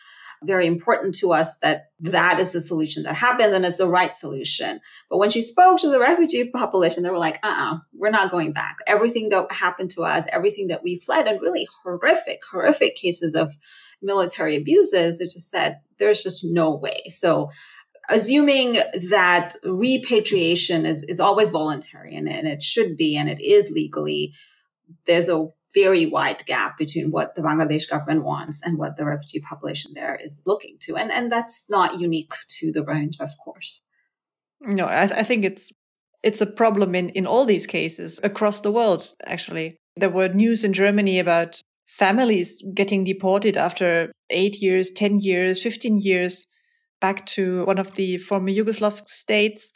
very 0.45 0.67
important 0.67 1.15
to 1.15 1.33
us 1.33 1.59
that 1.59 1.91
that 2.01 2.41
is 2.41 2.53
the 2.53 2.61
solution 2.61 3.05
that 3.05 3.15
happens 3.15 3.53
and 3.53 3.65
it's 3.65 3.77
the 3.77 3.87
right 3.87 4.15
solution. 4.15 4.81
But 5.09 5.19
when 5.19 5.31
she 5.31 5.43
spoke 5.43 5.79
to 5.81 5.89
the 5.89 6.01
refugee 6.01 6.51
population, 6.51 7.03
they 7.03 7.11
were 7.11 7.19
like, 7.19 7.39
uh 7.43 7.49
uh-uh, 7.49 7.75
uh, 7.75 7.79
we 7.99 8.09
are 8.09 8.13
not 8.13 8.31
going 8.31 8.53
back. 8.53 8.79
Everything 8.87 9.29
that 9.29 9.51
happened 9.53 9.91
to 9.93 10.03
us, 10.03 10.27
everything 10.33 10.69
that 10.69 10.83
we 10.83 10.99
fled, 10.99 11.27
and 11.27 11.41
really 11.41 11.69
horrific, 11.83 12.41
horrific 12.51 12.97
cases 12.97 13.35
of 13.35 13.57
military 14.03 14.57
abuses, 14.57 15.21
it 15.21 15.31
just 15.31 15.51
said 15.51 15.79
there's 15.99 16.23
just 16.23 16.45
no 16.45 16.75
way. 16.75 17.05
So 17.09 17.51
assuming 18.09 18.75
that 19.11 19.55
repatriation 19.65 20.87
is, 20.87 21.03
is 21.05 21.21
always 21.21 21.51
voluntary 21.51 22.17
and, 22.17 22.29
and 22.29 22.47
it 22.47 22.63
should 22.63 22.97
be 22.97 23.17
and 23.17 23.29
it 23.29 23.41
is 23.41 23.71
legally, 23.71 24.35
there's 25.07 25.29
a 25.29 25.49
very 25.75 26.07
wide 26.07 26.45
gap 26.47 26.77
between 26.77 27.11
what 27.11 27.35
the 27.35 27.43
Bangladesh 27.43 27.89
government 27.89 28.25
wants 28.25 28.61
and 28.63 28.79
what 28.79 28.97
the 28.97 29.05
refugee 29.05 29.41
population 29.41 29.93
there 29.95 30.19
is 30.23 30.43
looking 30.47 30.77
to. 30.81 30.97
And, 30.97 31.11
and 31.11 31.33
that's 31.33 31.71
not 31.71 31.99
unique 31.99 32.35
to 32.61 32.73
the 32.73 32.81
Rohingya, 32.81 33.21
of 33.21 33.33
course. 33.43 33.83
No, 34.61 34.87
I, 34.87 35.07
th- 35.07 35.19
I 35.19 35.23
think 35.23 35.45
it's 35.45 35.71
it's 36.23 36.41
a 36.41 36.47
problem 36.47 36.95
in, 36.95 37.09
in 37.11 37.27
all 37.27 37.45
these 37.45 37.67
cases 37.67 38.21
across 38.23 38.61
the 38.61 38.71
world, 38.71 39.13
actually. 39.27 39.77
There 39.97 40.11
were 40.11 40.29
news 40.29 40.63
in 40.63 40.73
Germany 40.73 41.19
about 41.19 41.61
families 41.87 42.63
getting 42.73 43.03
deported 43.03 43.57
after 43.57 44.13
eight 44.31 44.63
years, 44.63 44.91
10 44.93 45.19
years, 45.19 45.61
15 45.61 45.99
years 46.01 46.47
back 47.03 47.27
to 47.27 47.67
one 47.67 47.79
of 47.79 47.95
the 47.97 48.17
former 48.17 48.49
Yugoslav 48.49 49.07
states 49.07 49.71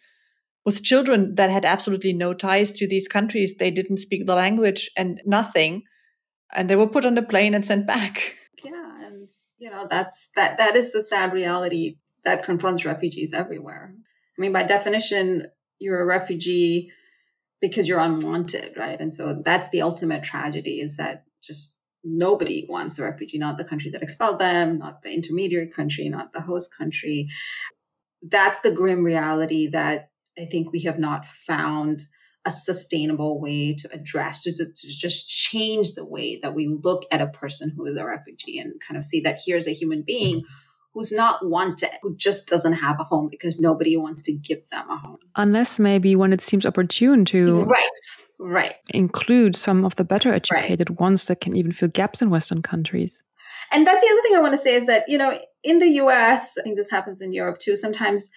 with 0.65 0.83
children 0.83 1.35
that 1.35 1.51
had 1.51 1.67
absolutely 1.67 2.15
no 2.15 2.33
ties 2.33 2.73
to 2.73 2.89
these 2.89 3.07
countries. 3.07 3.55
They 3.59 3.71
didn't 3.71 3.99
speak 3.99 4.27
the 4.27 4.35
language 4.35 4.91
and 4.97 5.21
nothing. 5.27 5.83
And 6.55 6.71
they 6.71 6.77
were 6.77 6.89
put 6.89 7.05
on 7.05 7.19
a 7.19 7.23
plane 7.23 7.55
and 7.55 7.67
sent 7.67 7.87
back. 7.87 8.35
Yeah. 8.65 9.07
And, 9.07 9.29
you 9.59 9.71
know, 9.71 9.87
that's 9.91 10.31
that, 10.37 10.57
that 10.57 10.75
is 10.77 10.93
the 10.93 11.03
sad 11.03 11.33
reality 11.35 11.99
that 12.25 12.45
confronts 12.45 12.85
refugees 12.85 13.35
everywhere. 13.35 13.93
I 13.93 14.41
mean, 14.41 14.53
by 14.53 14.63
definition, 14.63 15.47
you're 15.79 16.01
a 16.01 16.07
refugee 16.07 16.91
because 17.61 17.89
you're 17.89 18.01
unwanted, 18.01 18.77
right? 18.77 19.01
And 19.01 19.13
so 19.13 19.43
that's 19.45 19.71
the 19.71 19.83
ultimate 19.83 20.23
tragedy 20.23 20.81
is 20.81 20.97
that 20.97 21.25
just 21.43 21.76
nobody 22.07 22.67
wants 22.69 22.97
the 22.97 23.03
refugee, 23.03 23.39
not 23.39 23.59
the 23.59 23.65
country 23.65 23.91
that 23.91 24.03
expelled 24.03 24.39
them, 24.39 24.79
not 24.79 25.03
the 25.03 25.11
intermediary 25.11 25.69
country, 25.69 26.09
not 26.09 26.33
the 26.33 26.41
host 26.41 26.71
country. 26.77 27.29
That's 28.23 28.61
the 28.61 28.71
grim 28.71 29.03
reality 29.03 29.69
that 29.69 30.11
I 30.39 30.47
think 30.47 30.73
we 30.73 30.83
have 30.83 30.99
not 30.99 31.27
found 31.27 32.05
a 32.45 32.51
sustainable 32.51 33.41
way 33.41 33.75
to 33.75 33.93
address, 33.93 34.43
to, 34.45 34.53
to, 34.53 34.67
to, 34.67 34.89
just 34.89 35.29
change 35.29 35.95
the 35.95 36.05
way 36.05 36.39
that 36.41 36.55
we 36.55 36.69
look 36.69 37.05
at 37.11 37.21
a 37.21 37.27
person 37.27 37.73
who 37.77 37.87
is 37.87 37.97
a 37.97 38.05
refugee 38.05 38.59
and 38.59 38.81
kind 38.87 38.97
of 38.97 39.03
see 39.03 39.21
that 39.21 39.41
here's 39.45 39.67
a 39.67 39.73
human 39.73 40.05
being 40.07 40.37
mm-hmm. 40.37 40.66
Who's 40.97 41.13
not 41.13 41.47
wanted, 41.47 41.91
who 42.03 42.17
just 42.17 42.49
doesn't 42.49 42.73
have 42.73 42.99
a 42.99 43.05
home 43.05 43.29
because 43.31 43.61
nobody 43.61 43.97
wants 43.99 44.23
to 44.23 44.33
give 44.33 44.67
them 44.71 44.89
a 44.91 44.97
home. 44.97 45.19
Unless 45.37 45.79
maybe 45.79 46.17
when 46.17 46.33
it 46.33 46.41
seems 46.41 46.65
opportune 46.65 47.25
to. 47.27 47.63
Right 47.63 47.91
Right. 48.39 48.75
Include 48.93 49.57
some 49.57 49.85
of 49.85 49.97
the 49.97 50.05
better 50.05 50.33
educated 50.33 50.91
right. 50.91 51.01
ones 51.01 51.27
that 51.27 51.41
can 51.41 51.57
even 51.57 51.73
fill 51.73 51.89
gaps 51.89 52.21
in 52.21 52.31
Western 52.31 52.63
countries. 52.63 53.23
And 53.73 53.87
that's 53.87 54.03
the 54.03 54.11
other 54.11 54.23
thing 54.23 54.37
I 54.37 54.41
want 54.41 54.53
to 54.53 54.59
say 54.59 54.75
is 54.75 54.87
that, 54.87 55.09
you 55.09 55.19
know, 55.19 55.39
in 55.65 55.79
the 55.79 55.89
US, 56.03 56.57
I 56.59 56.63
think 56.63 56.77
this 56.77 56.91
happens 56.91 57.21
in 57.21 57.33
Europe 57.33 57.59
too, 57.59 57.77
sometimes 57.77 58.31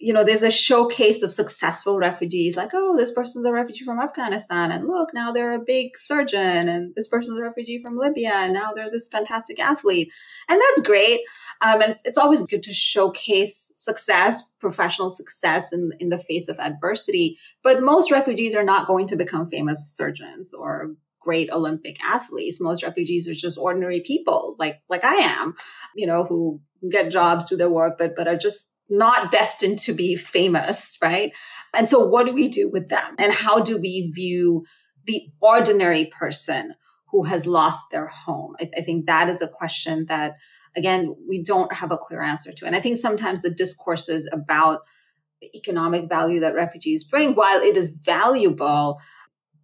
you 0.00 0.12
know, 0.12 0.24
there's 0.24 0.42
a 0.42 0.50
showcase 0.50 1.22
of 1.22 1.32
successful 1.32 1.98
refugees, 1.98 2.56
like, 2.56 2.70
oh, 2.74 2.96
this 2.96 3.12
person's 3.12 3.46
a 3.46 3.52
refugee 3.52 3.84
from 3.84 4.00
Afghanistan, 4.00 4.72
and 4.72 4.86
look, 4.86 5.10
now 5.14 5.32
they're 5.32 5.54
a 5.54 5.64
big 5.64 5.96
surgeon, 5.96 6.68
and 6.68 6.94
this 6.94 7.08
person's 7.08 7.38
a 7.38 7.42
refugee 7.42 7.80
from 7.80 7.96
Libya, 7.96 8.32
and 8.34 8.52
now 8.52 8.72
they're 8.74 8.90
this 8.90 9.08
fantastic 9.08 9.60
athlete. 9.60 10.10
And 10.48 10.60
that's 10.60 10.86
great. 10.86 11.20
Um, 11.60 11.80
and 11.80 11.92
it's, 11.92 12.02
it's 12.04 12.18
always 12.18 12.44
good 12.46 12.62
to 12.64 12.72
showcase 12.72 13.70
success, 13.74 14.54
professional 14.60 15.10
success 15.10 15.72
in, 15.72 15.92
in 16.00 16.08
the 16.08 16.18
face 16.18 16.48
of 16.48 16.58
adversity. 16.58 17.38
But 17.62 17.82
most 17.82 18.10
refugees 18.10 18.54
are 18.54 18.64
not 18.64 18.86
going 18.86 19.06
to 19.08 19.16
become 19.16 19.48
famous 19.48 19.94
surgeons 19.96 20.52
or 20.52 20.94
great 21.20 21.50
Olympic 21.50 21.96
athletes. 22.04 22.60
Most 22.60 22.82
refugees 22.82 23.26
are 23.28 23.34
just 23.34 23.58
ordinary 23.58 24.00
people, 24.00 24.56
like 24.58 24.82
like 24.90 25.04
I 25.04 25.14
am, 25.14 25.54
you 25.94 26.06
know, 26.06 26.24
who 26.24 26.60
get 26.90 27.10
jobs, 27.10 27.46
do 27.46 27.56
their 27.56 27.70
work, 27.70 27.96
but 27.98 28.14
but 28.14 28.28
are 28.28 28.36
just 28.36 28.68
not 28.88 29.30
destined 29.30 29.78
to 29.80 29.92
be 29.92 30.16
famous, 30.16 30.98
right? 31.02 31.32
And 31.74 31.88
so 31.88 32.06
what 32.06 32.26
do 32.26 32.32
we 32.32 32.48
do 32.48 32.68
with 32.70 32.88
them? 32.88 33.14
And 33.18 33.32
how 33.32 33.60
do 33.60 33.78
we 33.78 34.10
view 34.14 34.64
the 35.06 35.22
ordinary 35.40 36.12
person 36.18 36.74
who 37.10 37.24
has 37.24 37.46
lost 37.46 37.84
their 37.90 38.06
home? 38.06 38.54
I, 38.60 38.70
I 38.76 38.80
think 38.82 39.06
that 39.06 39.28
is 39.28 39.42
a 39.42 39.48
question 39.48 40.06
that, 40.08 40.34
again, 40.76 41.14
we 41.28 41.42
don't 41.42 41.72
have 41.72 41.92
a 41.92 41.96
clear 41.96 42.22
answer 42.22 42.52
to. 42.52 42.66
And 42.66 42.76
I 42.76 42.80
think 42.80 42.96
sometimes 42.96 43.42
the 43.42 43.50
discourses 43.50 44.28
about 44.32 44.80
the 45.40 45.50
economic 45.56 46.08
value 46.08 46.40
that 46.40 46.54
refugees 46.54 47.04
bring, 47.04 47.34
while 47.34 47.60
it 47.60 47.76
is 47.76 47.90
valuable, 47.90 48.98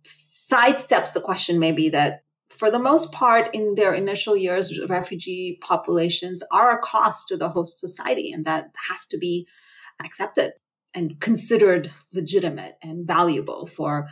sidesteps 0.05 1.13
the 1.13 1.21
question 1.21 1.59
maybe 1.59 1.91
that 1.91 2.25
for 2.51 2.71
the 2.71 2.79
most 2.79 3.13
part, 3.13 3.55
in 3.55 3.75
their 3.75 3.95
initial 3.95 4.37
years, 4.37 4.79
refugee 4.89 5.59
populations 5.63 6.43
are 6.53 6.77
a 6.77 6.83
cost 6.83 7.29
to 7.29 7.37
the 7.37 7.49
host 7.49 7.79
society, 7.79 8.33
and 8.33 8.45
that 8.45 8.71
has 8.89 9.05
to 9.07 9.19
be 9.19 9.47
accepted 10.05 10.53
and 10.93 11.21
considered 11.21 11.91
legitimate 12.13 12.75
and 12.83 13.07
valuable 13.07 13.67
for 13.67 14.09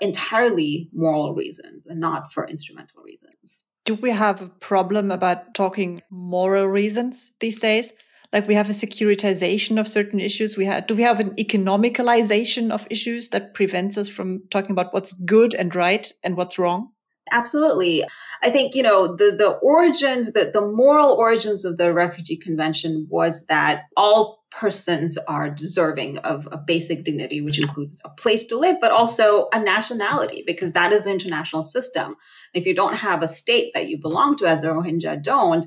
entirely 0.00 0.88
moral 0.92 1.34
reasons 1.34 1.84
and 1.86 2.00
not 2.00 2.32
for 2.32 2.46
instrumental 2.46 3.02
reasons. 3.02 3.64
Do 3.84 3.94
we 3.96 4.10
have 4.10 4.40
a 4.40 4.48
problem 4.48 5.10
about 5.10 5.54
talking 5.54 6.02
moral 6.10 6.66
reasons 6.68 7.32
these 7.40 7.58
days? 7.58 7.92
Like 8.32 8.46
we 8.46 8.54
have 8.54 8.70
a 8.70 8.72
securitization 8.72 9.80
of 9.80 9.88
certain 9.88 10.20
issues. 10.20 10.56
We 10.56 10.64
have, 10.66 10.86
do 10.86 10.94
we 10.94 11.02
have 11.02 11.18
an 11.18 11.30
economicalization 11.30 12.70
of 12.70 12.86
issues 12.88 13.30
that 13.30 13.54
prevents 13.54 13.98
us 13.98 14.08
from 14.08 14.44
talking 14.50 14.70
about 14.70 14.94
what's 14.94 15.12
good 15.12 15.54
and 15.54 15.74
right 15.74 16.10
and 16.22 16.36
what's 16.36 16.58
wrong? 16.58 16.92
Absolutely. 17.32 18.04
I 18.42 18.50
think, 18.50 18.74
you 18.74 18.82
know, 18.82 19.14
the, 19.14 19.34
the 19.36 19.50
origins, 19.62 20.32
the, 20.32 20.50
the 20.52 20.60
moral 20.60 21.12
origins 21.12 21.64
of 21.64 21.76
the 21.76 21.92
Refugee 21.92 22.36
Convention 22.36 23.06
was 23.08 23.46
that 23.46 23.84
all 23.96 24.44
persons 24.50 25.16
are 25.28 25.48
deserving 25.48 26.18
of 26.18 26.48
a 26.50 26.56
basic 26.56 27.04
dignity, 27.04 27.40
which 27.40 27.60
includes 27.60 28.00
a 28.04 28.10
place 28.10 28.44
to 28.46 28.58
live, 28.58 28.78
but 28.80 28.90
also 28.90 29.48
a 29.52 29.60
nationality, 29.60 30.42
because 30.44 30.72
that 30.72 30.92
is 30.92 31.04
the 31.04 31.10
international 31.10 31.62
system. 31.62 32.16
If 32.52 32.66
you 32.66 32.74
don't 32.74 32.96
have 32.96 33.22
a 33.22 33.28
state 33.28 33.72
that 33.74 33.88
you 33.88 34.00
belong 34.00 34.36
to, 34.38 34.46
as 34.46 34.62
the 34.62 34.68
Rohingya 34.68 35.22
don't, 35.22 35.64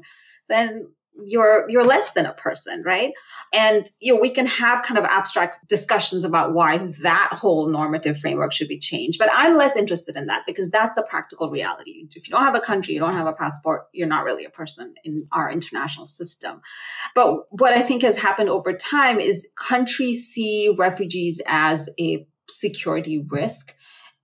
then 0.49 0.91
you're 1.25 1.69
you're 1.69 1.85
less 1.85 2.11
than 2.11 2.25
a 2.25 2.33
person 2.33 2.81
right 2.83 3.13
and 3.53 3.85
you 3.99 4.13
know 4.13 4.19
we 4.19 4.29
can 4.29 4.45
have 4.45 4.83
kind 4.83 4.97
of 4.97 5.05
abstract 5.05 5.67
discussions 5.67 6.23
about 6.23 6.53
why 6.53 6.77
that 7.01 7.29
whole 7.33 7.67
normative 7.67 8.17
framework 8.17 8.51
should 8.51 8.67
be 8.67 8.79
changed 8.79 9.19
but 9.19 9.29
i'm 9.31 9.55
less 9.55 9.75
interested 9.75 10.15
in 10.15 10.25
that 10.25 10.41
because 10.47 10.71
that's 10.71 10.95
the 10.95 11.03
practical 11.03 11.49
reality 11.49 12.07
if 12.15 12.27
you 12.27 12.31
don't 12.31 12.43
have 12.43 12.55
a 12.55 12.59
country 12.59 12.93
you 12.93 12.99
don't 12.99 13.13
have 13.13 13.27
a 13.27 13.33
passport 13.33 13.87
you're 13.93 14.07
not 14.07 14.23
really 14.23 14.43
a 14.43 14.49
person 14.49 14.93
in 15.03 15.27
our 15.31 15.51
international 15.51 16.07
system 16.07 16.61
but 17.13 17.45
what 17.51 17.73
i 17.73 17.81
think 17.81 18.01
has 18.01 18.17
happened 18.17 18.49
over 18.49 18.73
time 18.73 19.19
is 19.19 19.47
countries 19.55 20.27
see 20.27 20.73
refugees 20.77 21.39
as 21.47 21.89
a 21.99 22.25
security 22.49 23.19
risk. 23.19 23.75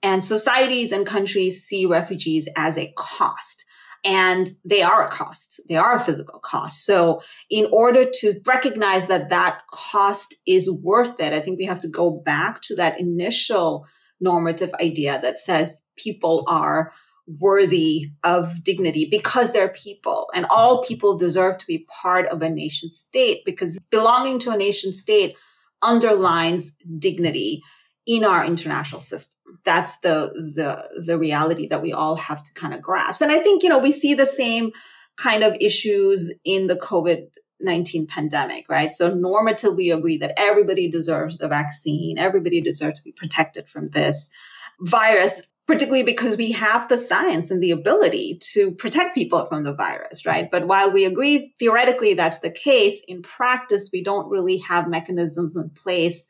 And 0.01 0.23
societies 0.23 0.91
and 0.91 1.05
countries 1.05 1.63
see 1.63 1.85
refugees 1.85 2.47
as 2.55 2.77
a 2.77 2.93
cost. 2.95 3.65
And 4.03 4.51
they 4.63 4.81
are 4.81 5.05
a 5.05 5.09
cost. 5.09 5.59
They 5.67 5.75
are 5.75 5.95
a 5.95 5.99
physical 5.99 6.39
cost. 6.39 6.85
So 6.85 7.21
in 7.49 7.67
order 7.71 8.05
to 8.05 8.33
recognize 8.45 9.07
that 9.07 9.29
that 9.29 9.61
cost 9.71 10.35
is 10.47 10.71
worth 10.71 11.19
it, 11.19 11.33
I 11.33 11.39
think 11.39 11.57
we 11.57 11.65
have 11.65 11.81
to 11.81 11.89
go 11.89 12.09
back 12.09 12.61
to 12.63 12.75
that 12.75 12.99
initial 12.99 13.85
normative 14.21 14.73
idea 14.81 15.19
that 15.21 15.37
says 15.37 15.83
people 15.95 16.43
are 16.47 16.91
worthy 17.39 18.11
of 18.23 18.63
dignity 18.63 19.07
because 19.09 19.51
they're 19.51 19.69
people 19.69 20.27
and 20.33 20.45
all 20.49 20.81
people 20.83 21.15
deserve 21.17 21.57
to 21.57 21.67
be 21.67 21.85
part 22.01 22.27
of 22.29 22.41
a 22.41 22.49
nation 22.49 22.89
state 22.89 23.43
because 23.45 23.79
belonging 23.91 24.39
to 24.39 24.49
a 24.49 24.57
nation 24.57 24.91
state 24.91 25.35
underlines 25.81 26.75
dignity 26.97 27.61
in 28.09 28.25
our 28.25 28.43
international 28.43 28.99
system. 28.99 29.39
That's 29.63 29.97
the 29.99 30.31
the 30.55 30.99
the 30.99 31.17
reality 31.17 31.67
that 31.67 31.83
we 31.83 31.93
all 31.93 32.15
have 32.15 32.43
to 32.43 32.53
kind 32.55 32.73
of 32.73 32.81
grasp. 32.81 33.21
And 33.21 33.31
I 33.31 33.37
think, 33.37 33.61
you 33.61 33.69
know, 33.69 33.77
we 33.77 33.91
see 33.91 34.15
the 34.15 34.25
same 34.25 34.71
kind 35.15 35.43
of 35.43 35.55
issues 35.61 36.33
in 36.43 36.65
the 36.65 36.75
COVID 36.75 37.27
19 37.61 38.07
pandemic, 38.07 38.67
right? 38.67 38.93
So 38.93 39.11
normatively 39.11 39.95
agree 39.95 40.17
that 40.17 40.33
everybody 40.37 40.89
deserves 40.89 41.37
the 41.37 41.47
vaccine, 41.47 42.17
everybody 42.17 42.61
deserves 42.61 42.97
to 42.97 43.03
be 43.03 43.11
protected 43.11 43.69
from 43.69 43.89
this 43.89 44.31
virus, 44.79 45.45
particularly 45.67 46.03
because 46.03 46.35
we 46.35 46.53
have 46.53 46.87
the 46.87 46.97
science 46.97 47.51
and 47.51 47.61
the 47.61 47.71
ability 47.71 48.39
to 48.53 48.71
protect 48.71 49.13
people 49.13 49.45
from 49.45 49.65
the 49.65 49.73
virus, 49.73 50.25
right? 50.25 50.49
But 50.49 50.67
while 50.67 50.89
we 50.89 51.05
agree 51.05 51.53
theoretically 51.59 52.15
that's 52.15 52.39
the 52.39 52.49
case, 52.49 53.03
in 53.07 53.21
practice, 53.21 53.89
we 53.93 54.03
don't 54.03 54.31
really 54.31 54.57
have 54.59 54.89
mechanisms 54.89 55.55
in 55.55 55.69
place 55.69 56.27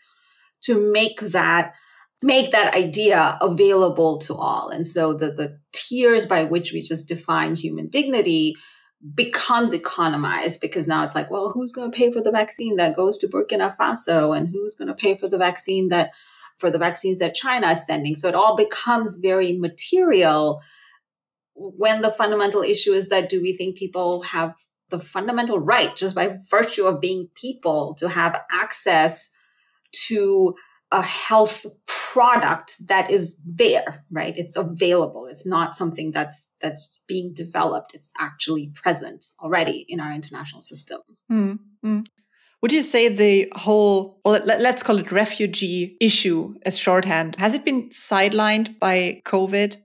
to 0.61 0.91
make 0.91 1.19
that 1.21 1.73
make 2.21 2.51
that 2.51 2.75
idea 2.75 3.37
available 3.41 4.17
to 4.17 4.35
all. 4.35 4.69
And 4.69 4.85
so 4.85 5.13
the, 5.13 5.31
the 5.31 5.57
tiers 5.71 6.25
by 6.25 6.43
which 6.43 6.73
we 6.73 6.81
just 6.81 7.07
define 7.07 7.55
human 7.55 7.87
dignity 7.87 8.55
becomes 9.15 9.71
economized 9.71 10.59
because 10.59 10.85
now 10.85 11.03
it's 11.05 11.15
like, 11.15 11.31
well, 11.31 11.51
who's 11.53 11.71
going 11.71 11.89
to 11.89 11.95
pay 11.95 12.11
for 12.11 12.21
the 12.21 12.31
vaccine 12.31 12.75
that 12.75 12.95
goes 12.95 13.17
to 13.19 13.27
Burkina 13.27 13.75
Faso 13.77 14.35
and 14.35 14.49
who's 14.49 14.75
going 14.75 14.89
to 14.89 14.93
pay 14.93 15.15
for 15.15 15.29
the 15.29 15.37
vaccine 15.37 15.87
that 15.89 16.11
for 16.57 16.69
the 16.69 16.77
vaccines 16.77 17.19
that 17.19 17.33
China 17.33 17.71
is 17.71 17.85
sending. 17.85 18.15
So 18.15 18.27
it 18.27 18.35
all 18.35 18.57
becomes 18.57 19.15
very 19.21 19.57
material 19.57 20.61
when 21.55 22.01
the 22.01 22.11
fundamental 22.11 22.61
issue 22.61 22.91
is 22.91 23.07
that 23.07 23.29
do 23.29 23.41
we 23.41 23.55
think 23.55 23.77
people 23.77 24.23
have 24.23 24.55
the 24.89 24.99
fundamental 24.99 25.59
right 25.59 25.95
just 25.95 26.15
by 26.15 26.37
virtue 26.49 26.85
of 26.85 26.99
being 26.99 27.29
people 27.35 27.95
to 27.95 28.09
have 28.09 28.41
access 28.51 29.31
to 30.07 30.55
a 30.91 31.01
health 31.01 31.65
product 31.85 32.75
that 32.87 33.11
is 33.11 33.39
there 33.45 34.03
right? 34.11 34.35
It's 34.37 34.55
available. 34.55 35.27
It's 35.27 35.45
not 35.45 35.75
something 35.75 36.11
that's 36.11 36.47
that's 36.61 36.99
being 37.07 37.33
developed. 37.33 37.93
It's 37.93 38.11
actually 38.19 38.71
present 38.73 39.25
already 39.39 39.85
in 39.87 39.99
our 39.99 40.11
international 40.11 40.61
system. 40.61 41.01
Mm-hmm. 41.31 41.99
would 42.61 42.71
you 42.71 42.83
say 42.83 43.07
the 43.07 43.51
whole 43.55 44.19
well 44.25 44.41
let, 44.43 44.61
us 44.61 44.83
call 44.83 44.97
it 44.97 45.11
refugee 45.11 45.95
issue 46.01 46.55
as 46.65 46.77
shorthand. 46.77 47.35
Has 47.35 47.53
it 47.53 47.63
been 47.63 47.89
sidelined 47.89 48.79
by 48.79 49.21
covid 49.25 49.77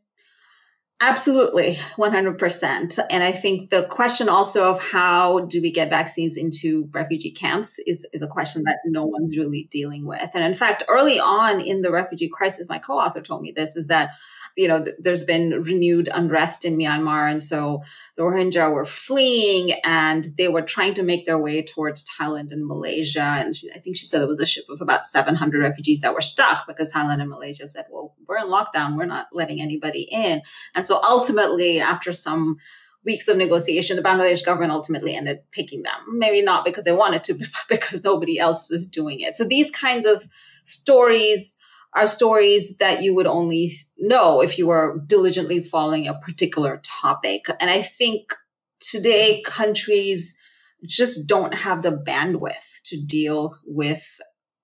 Absolutely, 1.01 1.79
100%. 1.99 2.99
And 3.11 3.23
I 3.25 3.33
think 3.33 3.71
the 3.71 3.83
question 3.83 4.29
also 4.29 4.71
of 4.71 4.81
how 4.81 5.41
do 5.41 5.61
we 5.61 5.71
get 5.71 5.91
vaccines 5.91 6.37
into 6.37 6.89
refugee 6.93 7.33
camps 7.33 7.79
is, 7.87 8.07
is 8.13 8.23
a 8.23 8.29
question 8.29 8.63
that 8.65 8.79
no 8.87 9.05
one's 9.05 9.37
really 9.37 9.69
dealing 9.71 10.07
with. 10.07 10.31
And 10.35 10.45
in 10.45 10.55
fact, 10.55 10.85
early 10.89 11.19
on 11.19 11.61
in 11.61 11.83
the 11.83 11.91
refugee 11.91 12.29
crisis, 12.33 12.69
my 12.69 12.79
co 12.79 12.95
author 12.95 13.21
told 13.21 13.43
me 13.43 13.53
this 13.55 13.77
is 13.77 13.89
that 13.89 14.11
you 14.57 14.69
know, 14.69 14.85
th- 14.85 14.97
there's 14.99 15.25
been 15.25 15.63
renewed 15.63 16.09
unrest 16.13 16.65
in 16.65 16.77
Myanmar. 16.77 17.31
And 17.31 17.43
so 17.43 17.83
the 18.17 18.23
Rohingya 18.23 18.73
were 18.73 18.85
fleeing 18.85 19.73
and 19.85 20.27
they 20.39 20.49
were 20.49 20.63
trying 20.63 20.95
to 20.95 21.03
make 21.03 21.27
their 21.27 21.39
way 21.39 21.63
towards 21.63 22.05
Thailand 22.05 22.53
and 22.53 22.67
Malaysia. 22.67 23.21
And 23.21 23.57
she, 23.57 23.71
I 23.73 23.79
think 23.79 23.97
she 23.97 24.07
said 24.07 24.23
it 24.23 24.29
was 24.29 24.41
a 24.41 24.47
ship 24.47 24.65
of 24.69 24.81
about 24.81 25.07
700 25.07 25.61
refugees 25.61 26.01
that 26.03 26.15
were 26.15 26.21
stuck 26.21 26.67
because 26.67 26.93
Thailand 26.93 27.21
and 27.21 27.31
Malaysia 27.31 27.67
said, 27.67 27.87
well, 27.91 28.15
we're 28.29 28.39
in 28.39 28.47
lockdown. 28.47 28.97
We're 28.97 29.07
not 29.07 29.29
letting 29.33 29.61
anybody 29.61 30.09
in. 30.11 30.43
And 30.75 30.87
so 30.87 31.01
ultimately, 31.03 31.81
after 31.81 32.13
some 32.13 32.59
weeks 33.05 33.29
of 33.29 33.37
negotiation, 33.37 33.97
the 33.97 34.03
Bangladesh 34.03 34.45
government 34.45 34.73
ultimately 34.73 35.15
ended 35.15 35.41
picking 35.51 35.83
them. 35.83 35.95
Maybe 36.17 36.43
not 36.43 36.65
because 36.65 36.85
they 36.85 36.93
wanted 36.93 37.25
to, 37.25 37.35
but 37.39 37.49
because 37.69 38.05
nobody 38.05 38.39
else 38.39 38.69
was 38.71 38.87
doing 38.87 39.21
it. 39.21 39.35
So 39.35 39.45
these 39.45 39.71
kinds 39.71 40.07
of 40.07 40.29
stories 40.65 41.57
are 41.95 42.07
stories 42.07 42.77
that 42.79 43.03
you 43.03 43.15
would 43.15 43.27
only 43.27 43.73
know 43.99 44.41
if 44.41 44.59
you 44.59 44.67
were 44.67 45.01
diligently 45.07 45.63
following 45.63 46.09
a 46.09 46.19
particular 46.19 46.81
topic. 46.83 47.47
And 47.61 47.71
I 47.71 47.83
think 47.83 48.35
today 48.81 49.43
countries 49.47 50.37
just 50.85 51.29
don't 51.29 51.55
have 51.55 51.83
the 51.83 51.93
bandwidth 51.93 52.83
to 52.87 53.01
deal 53.01 53.57
with 53.65 54.03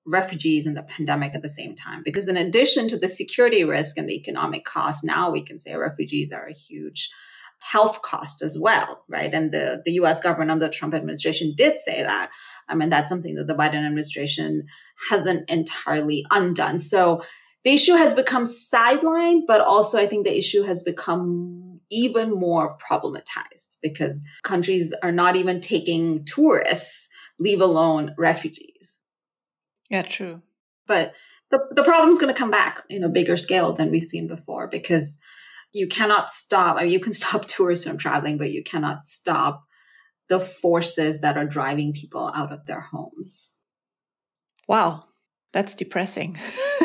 refugees 0.07 0.67
and 0.67 0.77
the 0.77 0.83
pandemic 0.83 1.35
at 1.35 1.43
the 1.43 1.49
same 1.49 1.75
time. 1.75 2.03
Because 2.05 2.29
in 2.29 2.37
addition 2.37 2.89
to 2.89 2.99
the 2.99 3.09
security 3.09 3.65
risk 3.65 3.97
and 3.97 4.09
the 4.09 4.17
economic 4.17 4.65
cost, 4.65 5.05
now 5.05 5.31
we 5.31 5.43
can 5.43 5.59
say 5.59 5.75
refugees 5.75 6.33
are 6.33 6.47
a 6.47 6.53
huge 6.53 7.11
health 7.61 8.01
cost 8.03 8.43
as 8.43 8.59
well, 8.59 9.05
right? 9.09 9.33
And 9.33 9.53
the, 9.53 9.83
the 9.85 9.93
US 9.93 10.21
government 10.21 10.51
under 10.51 10.67
the 10.67 10.73
Trump 10.73 10.95
administration 10.95 11.55
did 11.57 11.79
say 11.79 12.03
that. 12.03 12.31
I 12.69 12.75
mean, 12.75 12.89
that's 12.89 13.09
something 13.09 13.35
that 13.35 13.47
the 13.47 13.55
Biden 13.55 13.75
administration 13.75 14.67
hasn't 15.09 15.49
entirely 15.49 16.25
undone. 16.31 16.79
So 16.79 17.23
the 17.65 17.73
issue 17.73 17.95
has 17.95 18.15
become 18.15 18.45
sidelined, 18.45 19.43
but 19.47 19.61
also 19.61 19.99
I 19.99 20.07
think 20.07 20.25
the 20.27 20.37
issue 20.37 20.63
has 20.63 20.83
become 20.83 21.81
even 21.91 22.31
more 22.31 22.77
problematized 22.79 23.77
because 23.83 24.25
countries 24.45 24.95
are 25.03 25.13
not 25.13 25.37
even 25.37 25.61
taking 25.61 26.25
tourists, 26.25 27.09
leave 27.39 27.61
alone 27.61 28.15
refugees. 28.17 28.99
Yeah, 29.91 30.03
true. 30.03 30.43
But 30.87 31.15
the, 31.51 31.61
the 31.73 31.83
problem 31.83 32.11
is 32.11 32.19
going 32.19 32.33
to 32.33 32.39
come 32.39 32.51
back 32.51 32.85
in 32.89 33.03
a 33.03 33.09
bigger 33.09 33.37
scale 33.37 33.73
than 33.73 33.91
we've 33.91 34.05
seen 34.05 34.29
before 34.29 34.69
because 34.69 35.19
you 35.73 35.89
cannot 35.89 36.31
stop. 36.31 36.77
I 36.77 36.85
mean, 36.85 36.93
you 36.93 37.01
can 37.01 37.13
stop 37.21 37.47
tourists 37.47 37.87
from 37.87 37.99
traveling, 37.99 38.39
but 38.39 38.53
you 38.53 38.63
cannot 38.63 39.05
stop 39.05 39.65
the 40.29 40.41
forces 40.41 41.21
that 41.21 41.37
are 41.37 41.45
driving 41.45 41.93
people 41.93 42.33
out 42.35 42.53
of 42.53 42.65
their 42.67 42.81
homes. 42.81 43.55
Wow, 44.71 45.07
that's 45.53 45.75
depressing. 45.75 46.39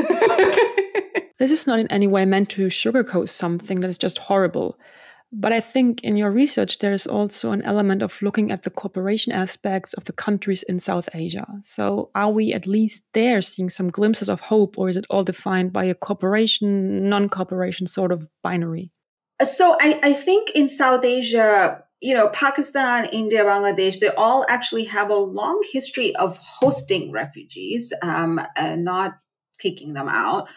this 1.37 1.51
is 1.51 1.67
not 1.67 1.77
in 1.77 1.85
any 1.91 2.07
way 2.07 2.25
meant 2.25 2.49
to 2.49 2.65
sugarcoat 2.65 3.29
something 3.29 3.81
that 3.81 3.87
is 3.87 3.99
just 3.99 4.17
horrible. 4.17 4.79
But 5.31 5.53
I 5.53 5.59
think 5.59 6.03
in 6.03 6.15
your 6.15 6.31
research, 6.31 6.79
there 6.79 6.93
is 6.93 7.05
also 7.05 7.51
an 7.51 7.61
element 7.61 8.01
of 8.01 8.19
looking 8.23 8.49
at 8.49 8.63
the 8.63 8.71
cooperation 8.71 9.31
aspects 9.31 9.93
of 9.93 10.05
the 10.05 10.13
countries 10.13 10.63
in 10.63 10.79
South 10.79 11.09
Asia. 11.13 11.45
So, 11.61 12.09
are 12.15 12.31
we 12.31 12.53
at 12.53 12.65
least 12.65 13.03
there 13.13 13.43
seeing 13.43 13.69
some 13.69 13.89
glimpses 13.89 14.29
of 14.29 14.39
hope, 14.39 14.79
or 14.79 14.89
is 14.89 14.97
it 14.97 15.05
all 15.11 15.23
defined 15.23 15.71
by 15.71 15.83
a 15.83 15.93
cooperation, 15.93 17.07
non 17.07 17.29
cooperation 17.29 17.85
sort 17.85 18.11
of 18.11 18.29
binary? 18.41 18.91
So, 19.43 19.77
I, 19.79 19.99
I 20.01 20.13
think 20.13 20.49
in 20.55 20.69
South 20.69 21.05
Asia, 21.05 21.84
you 22.01 22.13
know, 22.13 22.29
Pakistan, 22.29 23.05
India, 23.11 23.43
Bangladesh, 23.43 23.99
they 23.99 24.09
all 24.09 24.45
actually 24.49 24.85
have 24.85 25.09
a 25.09 25.15
long 25.15 25.61
history 25.71 26.15
of 26.15 26.37
hosting 26.37 27.11
refugees, 27.11 27.93
um, 28.01 28.41
and 28.55 28.83
not 28.83 29.13
kicking 29.59 29.93
them 29.93 30.09
out. 30.09 30.49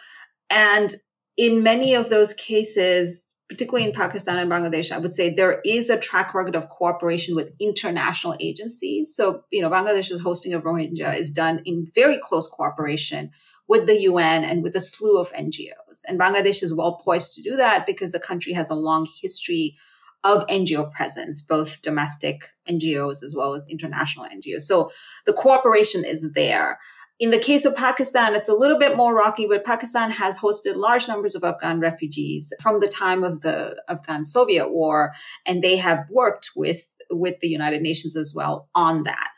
And 0.49 0.93
in 1.37 1.63
many 1.63 1.93
of 1.93 2.09
those 2.09 2.33
cases, 2.33 3.33
particularly 3.47 3.87
in 3.87 3.93
Pakistan 3.93 4.37
and 4.37 4.51
Bangladesh, 4.51 4.91
I 4.91 4.99
would 4.99 5.13
say 5.13 5.33
there 5.33 5.61
is 5.65 5.89
a 5.89 5.97
track 5.97 6.33
record 6.33 6.55
of 6.55 6.69
cooperation 6.69 7.35
with 7.35 7.51
international 7.59 8.35
agencies. 8.39 9.15
So, 9.15 9.43
you 9.51 9.61
know, 9.61 9.69
Bangladesh's 9.69 10.21
hosting 10.21 10.53
of 10.53 10.63
Rohingya 10.63 11.17
is 11.17 11.31
done 11.31 11.61
in 11.65 11.87
very 11.95 12.19
close 12.21 12.47
cooperation 12.47 13.31
with 13.67 13.87
the 13.87 14.01
UN 14.01 14.43
and 14.43 14.63
with 14.63 14.75
a 14.75 14.79
slew 14.79 15.19
of 15.19 15.31
NGOs. 15.33 16.01
And 16.07 16.19
Bangladesh 16.19 16.61
is 16.61 16.73
well 16.73 16.97
poised 17.03 17.33
to 17.35 17.41
do 17.41 17.55
that 17.55 17.85
because 17.85 18.11
the 18.11 18.19
country 18.19 18.53
has 18.53 18.69
a 18.69 18.75
long 18.75 19.07
history 19.21 19.77
of 20.23 20.45
NGO 20.47 20.91
presence, 20.91 21.41
both 21.41 21.81
domestic 21.81 22.49
NGOs 22.69 23.23
as 23.23 23.35
well 23.35 23.53
as 23.53 23.65
international 23.69 24.25
NGOs. 24.25 24.61
So 24.61 24.91
the 25.25 25.33
cooperation 25.33 26.03
is 26.03 26.31
there. 26.33 26.79
In 27.19 27.31
the 27.31 27.39
case 27.39 27.65
of 27.65 27.75
Pakistan, 27.75 28.33
it's 28.33 28.47
a 28.47 28.53
little 28.53 28.79
bit 28.79 28.95
more 28.95 29.13
rocky, 29.13 29.45
but 29.45 29.65
Pakistan 29.65 30.11
has 30.11 30.39
hosted 30.39 30.77
large 30.77 31.07
numbers 31.07 31.35
of 31.35 31.43
Afghan 31.43 31.81
refugees 31.81 32.53
from 32.61 32.79
the 32.79 32.87
time 32.87 33.23
of 33.23 33.41
the 33.41 33.81
Afghan 33.89 34.23
Soviet 34.23 34.71
War, 34.71 35.11
and 35.45 35.61
they 35.61 35.75
have 35.77 36.05
worked 36.09 36.51
with, 36.55 36.83
with 37.09 37.39
the 37.41 37.49
United 37.49 37.81
Nations 37.81 38.15
as 38.15 38.33
well 38.33 38.69
on 38.73 39.03
that. 39.03 39.31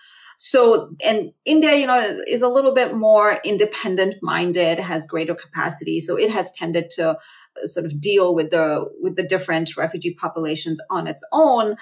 So, 0.43 0.95
and 1.05 1.33
India, 1.45 1.75
you 1.75 1.85
know, 1.85 2.23
is 2.27 2.41
a 2.41 2.47
little 2.47 2.73
bit 2.73 2.95
more 2.95 3.39
independent 3.45 4.15
minded, 4.23 4.79
has 4.79 5.05
greater 5.05 5.35
capacity. 5.35 5.99
So 5.99 6.17
it 6.17 6.31
has 6.31 6.51
tended 6.51 6.89
to 6.95 7.19
sort 7.65 7.85
of 7.85 7.99
deal 7.99 8.33
with 8.33 8.51
the 8.51 8.85
with 8.99 9.15
the 9.15 9.23
different 9.23 9.75
refugee 9.77 10.13
populations 10.13 10.79
on 10.89 11.07
its 11.07 11.23
own 11.31 11.75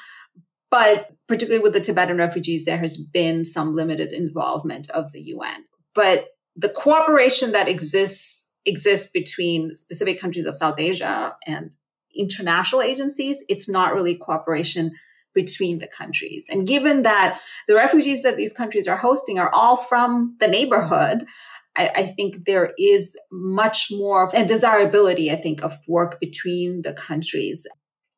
but 0.71 1.11
particularly 1.27 1.61
with 1.61 1.73
the 1.73 1.79
tibetan 1.79 2.17
refugees 2.17 2.65
there 2.65 2.77
has 2.77 2.97
been 2.97 3.43
some 3.45 3.75
limited 3.75 4.11
involvement 4.11 4.89
of 4.91 5.11
the 5.11 5.21
un 5.21 5.63
but 5.95 6.27
the 6.55 6.69
cooperation 6.69 7.51
that 7.51 7.69
exists 7.69 8.49
exists 8.65 9.09
between 9.11 9.73
specific 9.73 10.19
countries 10.19 10.45
of 10.45 10.55
South 10.55 10.79
Asia 10.79 11.35
and 11.45 11.75
international 12.15 12.81
agencies. 12.81 13.43
It's 13.47 13.69
not 13.69 13.93
really 13.93 14.15
cooperation 14.15 14.91
between 15.33 15.79
the 15.79 15.87
countries. 15.87 16.47
And 16.49 16.67
given 16.67 17.03
that 17.03 17.39
the 17.67 17.75
refugees 17.75 18.23
that 18.23 18.35
these 18.35 18.51
countries 18.51 18.87
are 18.87 18.97
hosting 18.97 19.37
are 19.39 19.53
all 19.53 19.75
from 19.75 20.35
the 20.39 20.47
neighborhood, 20.47 21.25
I, 21.75 21.91
I 21.95 22.05
think 22.05 22.45
there 22.45 22.73
is 22.77 23.17
much 23.31 23.87
more 23.91 24.33
and 24.35 24.47
desirability, 24.47 25.31
I 25.31 25.35
think, 25.35 25.63
of 25.63 25.77
work 25.87 26.19
between 26.19 26.81
the 26.81 26.93
countries. 26.93 27.65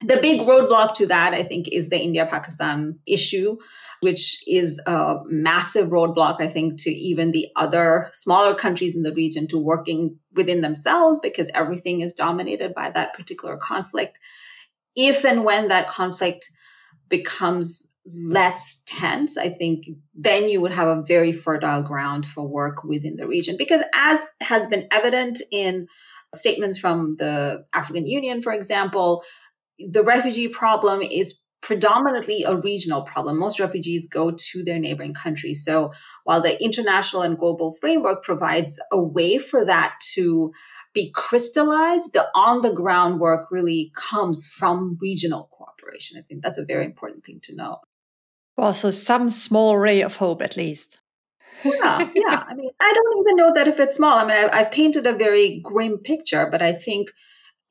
The 0.01 0.17
big 0.17 0.41
roadblock 0.41 0.95
to 0.95 1.07
that, 1.07 1.33
I 1.33 1.43
think, 1.43 1.67
is 1.67 1.89
the 1.89 1.99
India 1.99 2.25
Pakistan 2.25 2.97
issue, 3.05 3.57
which 3.99 4.43
is 4.47 4.81
a 4.87 5.17
massive 5.27 5.89
roadblock, 5.89 6.41
I 6.41 6.47
think, 6.47 6.81
to 6.81 6.89
even 6.89 7.31
the 7.31 7.47
other 7.55 8.09
smaller 8.13 8.55
countries 8.55 8.95
in 8.95 9.03
the 9.03 9.13
region 9.13 9.47
to 9.49 9.59
working 9.59 10.17
within 10.33 10.61
themselves 10.61 11.19
because 11.19 11.51
everything 11.53 12.01
is 12.01 12.13
dominated 12.13 12.73
by 12.73 12.89
that 12.89 13.13
particular 13.13 13.57
conflict. 13.57 14.17
If 14.95 15.23
and 15.23 15.43
when 15.43 15.67
that 15.67 15.87
conflict 15.87 16.49
becomes 17.07 17.90
less 18.05 18.81
tense, 18.85 19.37
I 19.37 19.49
think 19.49 19.85
then 20.13 20.49
you 20.49 20.61
would 20.61 20.73
have 20.73 20.87
a 20.87 21.03
very 21.03 21.31
fertile 21.31 21.83
ground 21.83 22.25
for 22.25 22.47
work 22.47 22.83
within 22.83 23.15
the 23.15 23.27
region. 23.27 23.55
Because 23.57 23.81
as 23.93 24.19
has 24.41 24.67
been 24.67 24.87
evident 24.91 25.41
in 25.51 25.87
statements 26.33 26.77
from 26.77 27.15
the 27.19 27.65
African 27.73 28.05
Union, 28.05 28.41
for 28.41 28.53
example, 28.53 29.23
the 29.77 30.03
refugee 30.03 30.47
problem 30.47 31.01
is 31.01 31.39
predominantly 31.61 32.43
a 32.43 32.55
regional 32.55 33.03
problem. 33.03 33.37
Most 33.37 33.59
refugees 33.59 34.07
go 34.07 34.31
to 34.31 34.63
their 34.63 34.79
neighboring 34.79 35.13
countries. 35.13 35.63
So 35.63 35.91
while 36.23 36.41
the 36.41 36.61
international 36.63 37.21
and 37.21 37.37
global 37.37 37.71
framework 37.79 38.23
provides 38.23 38.79
a 38.91 39.01
way 39.01 39.37
for 39.37 39.63
that 39.65 39.95
to 40.15 40.51
be 40.93 41.11
crystallized, 41.13 42.13
the 42.13 42.27
on 42.35 42.61
the 42.61 42.73
ground 42.73 43.19
work 43.19 43.47
really 43.51 43.91
comes 43.95 44.47
from 44.47 44.97
regional 44.99 45.49
cooperation. 45.51 46.17
I 46.17 46.23
think 46.23 46.41
that's 46.41 46.57
a 46.57 46.65
very 46.65 46.83
important 46.83 47.23
thing 47.23 47.39
to 47.43 47.55
know. 47.55 47.77
Well, 48.57 48.73
so 48.73 48.91
some 48.91 49.29
small 49.29 49.77
ray 49.77 50.01
of 50.01 50.17
hope 50.17 50.41
at 50.41 50.57
least. 50.57 50.99
yeah, 51.63 52.09
yeah. 52.15 52.43
I 52.47 52.53
mean, 52.53 52.69
I 52.79 52.93
don't 52.93 53.19
even 53.19 53.35
know 53.37 53.53
that 53.53 53.67
if 53.67 53.79
it's 53.79 53.95
small. 53.95 54.17
I 54.17 54.25
mean, 54.25 54.37
I, 54.37 54.61
I 54.61 54.63
painted 54.65 55.05
a 55.05 55.13
very 55.13 55.59
grim 55.59 55.97
picture, 55.97 56.47
but 56.49 56.61
I 56.61 56.73
think 56.73 57.11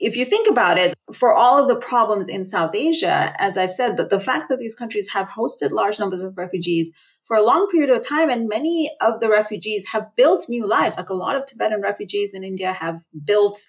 if 0.01 0.16
you 0.16 0.24
think 0.24 0.49
about 0.49 0.78
it, 0.78 0.95
for 1.12 1.35
all 1.35 1.61
of 1.61 1.68
the 1.68 1.76
problems 1.76 2.28
in 2.28 2.43
South 2.43 2.74
Asia, 2.74 3.35
as 3.39 3.59
I 3.59 3.66
said, 3.66 3.99
that 3.99 4.09
the 4.09 4.18
fact 4.18 4.49
that 4.49 4.59
these 4.59 4.74
countries 4.74 5.11
have 5.11 5.28
hosted 5.28 5.70
large 5.70 5.99
numbers 5.99 6.22
of 6.22 6.39
refugees 6.39 6.95
for 7.24 7.37
a 7.37 7.45
long 7.45 7.68
period 7.70 7.91
of 7.91 8.05
time, 8.05 8.31
and 8.31 8.49
many 8.49 8.91
of 9.01 9.20
the 9.20 9.28
refugees 9.28 9.87
have 9.89 10.09
built 10.16 10.49
new 10.49 10.66
lives, 10.66 10.97
like 10.97 11.11
a 11.11 11.14
lot 11.14 11.37
of 11.37 11.47
Tibetan 11.47 11.83
refugees 11.83 12.35
in 12.35 12.43
India 12.43 12.72
have 12.72 13.03
built 13.24 13.61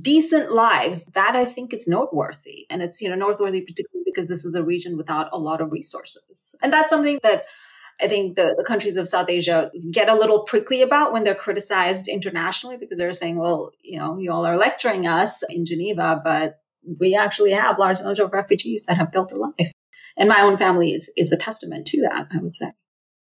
decent 0.00 0.52
lives, 0.52 1.06
that 1.06 1.34
I 1.34 1.44
think 1.44 1.72
is 1.72 1.88
noteworthy. 1.88 2.66
And 2.70 2.82
it's, 2.82 3.00
you 3.00 3.08
know, 3.08 3.14
noteworthy 3.14 3.60
particularly 3.62 4.04
because 4.04 4.28
this 4.28 4.44
is 4.44 4.54
a 4.54 4.62
region 4.62 4.96
without 4.96 5.28
a 5.32 5.38
lot 5.38 5.60
of 5.60 5.72
resources. 5.72 6.54
And 6.62 6.72
that's 6.72 6.90
something 6.90 7.18
that 7.22 7.46
I 8.00 8.06
think 8.06 8.36
the, 8.36 8.54
the 8.56 8.64
countries 8.64 8.96
of 8.96 9.08
South 9.08 9.28
Asia 9.28 9.70
get 9.90 10.08
a 10.08 10.14
little 10.14 10.44
prickly 10.44 10.82
about 10.82 11.12
when 11.12 11.24
they're 11.24 11.34
criticized 11.34 12.06
internationally 12.06 12.76
because 12.76 12.98
they're 12.98 13.12
saying, 13.12 13.36
well, 13.36 13.72
you 13.82 13.98
know, 13.98 14.18
you 14.18 14.30
all 14.30 14.46
are 14.46 14.56
lecturing 14.56 15.06
us 15.06 15.42
in 15.48 15.64
Geneva, 15.64 16.20
but 16.22 16.60
we 17.00 17.16
actually 17.16 17.52
have 17.52 17.78
large 17.78 17.98
numbers 17.98 18.20
of 18.20 18.32
refugees 18.32 18.84
that 18.86 18.96
have 18.96 19.10
built 19.10 19.32
a 19.32 19.36
life. 19.36 19.72
And 20.16 20.28
my 20.28 20.40
own 20.42 20.56
family 20.56 20.92
is, 20.92 21.10
is 21.16 21.32
a 21.32 21.36
testament 21.36 21.86
to 21.88 22.02
that, 22.02 22.28
I 22.32 22.38
would 22.38 22.54
say. 22.54 22.72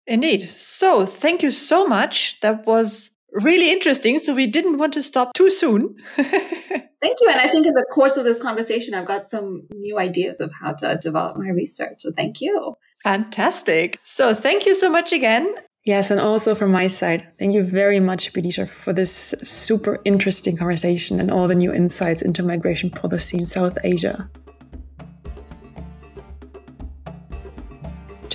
Indeed. 0.06 0.42
So 0.42 1.04
thank 1.04 1.42
you 1.42 1.50
so 1.50 1.86
much. 1.86 2.40
That 2.40 2.66
was 2.66 3.10
really 3.34 3.70
interesting. 3.70 4.18
So 4.18 4.34
we 4.34 4.46
didn't 4.46 4.78
want 4.78 4.94
to 4.94 5.02
stop 5.02 5.34
too 5.34 5.50
soon. 5.50 5.96
Thank 6.16 7.18
you. 7.20 7.28
And 7.28 7.40
I 7.40 7.48
think 7.48 7.66
in 7.66 7.74
the 7.74 7.84
course 7.92 8.16
of 8.16 8.24
this 8.24 8.40
conversation, 8.40 8.94
I've 8.94 9.06
got 9.06 9.26
some 9.26 9.66
new 9.72 9.98
ideas 9.98 10.40
of 10.40 10.52
how 10.52 10.72
to 10.74 10.96
develop 10.96 11.36
my 11.36 11.50
research. 11.50 11.96
So 11.98 12.12
thank 12.16 12.40
you. 12.40 12.76
Fantastic. 13.02 14.00
So 14.02 14.32
thank 14.32 14.64
you 14.64 14.74
so 14.74 14.88
much 14.88 15.12
again. 15.12 15.54
Yes, 15.84 16.10
and 16.10 16.18
also 16.18 16.54
from 16.54 16.72
my 16.72 16.86
side, 16.86 17.28
thank 17.38 17.52
you 17.52 17.62
very 17.62 18.00
much, 18.00 18.32
Bidisha, 18.32 18.66
for 18.66 18.94
this 18.94 19.34
super 19.42 20.00
interesting 20.06 20.56
conversation 20.56 21.20
and 21.20 21.30
all 21.30 21.46
the 21.46 21.54
new 21.54 21.74
insights 21.74 22.22
into 22.22 22.42
migration 22.42 22.88
policy 22.88 23.36
in 23.36 23.44
South 23.44 23.76
Asia. 23.84 24.30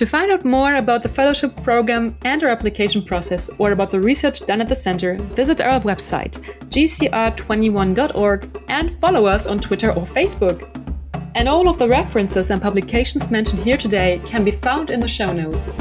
To 0.00 0.06
find 0.06 0.30
out 0.30 0.46
more 0.46 0.76
about 0.76 1.02
the 1.02 1.10
fellowship 1.10 1.54
program 1.62 2.16
and 2.22 2.42
our 2.42 2.48
application 2.48 3.02
process 3.02 3.50
or 3.58 3.72
about 3.72 3.90
the 3.90 4.00
research 4.00 4.46
done 4.46 4.62
at 4.62 4.68
the 4.70 4.74
center, 4.74 5.16
visit 5.36 5.60
our 5.60 5.78
website, 5.80 6.38
gcr21.org, 6.70 8.62
and 8.68 8.90
follow 8.90 9.26
us 9.26 9.46
on 9.46 9.58
Twitter 9.58 9.90
or 9.90 10.04
Facebook. 10.04 10.66
And 11.34 11.46
all 11.46 11.68
of 11.68 11.76
the 11.76 11.86
references 11.86 12.50
and 12.50 12.62
publications 12.62 13.30
mentioned 13.30 13.60
here 13.60 13.76
today 13.76 14.22
can 14.24 14.42
be 14.42 14.52
found 14.52 14.90
in 14.90 15.00
the 15.00 15.06
show 15.06 15.34
notes. 15.34 15.76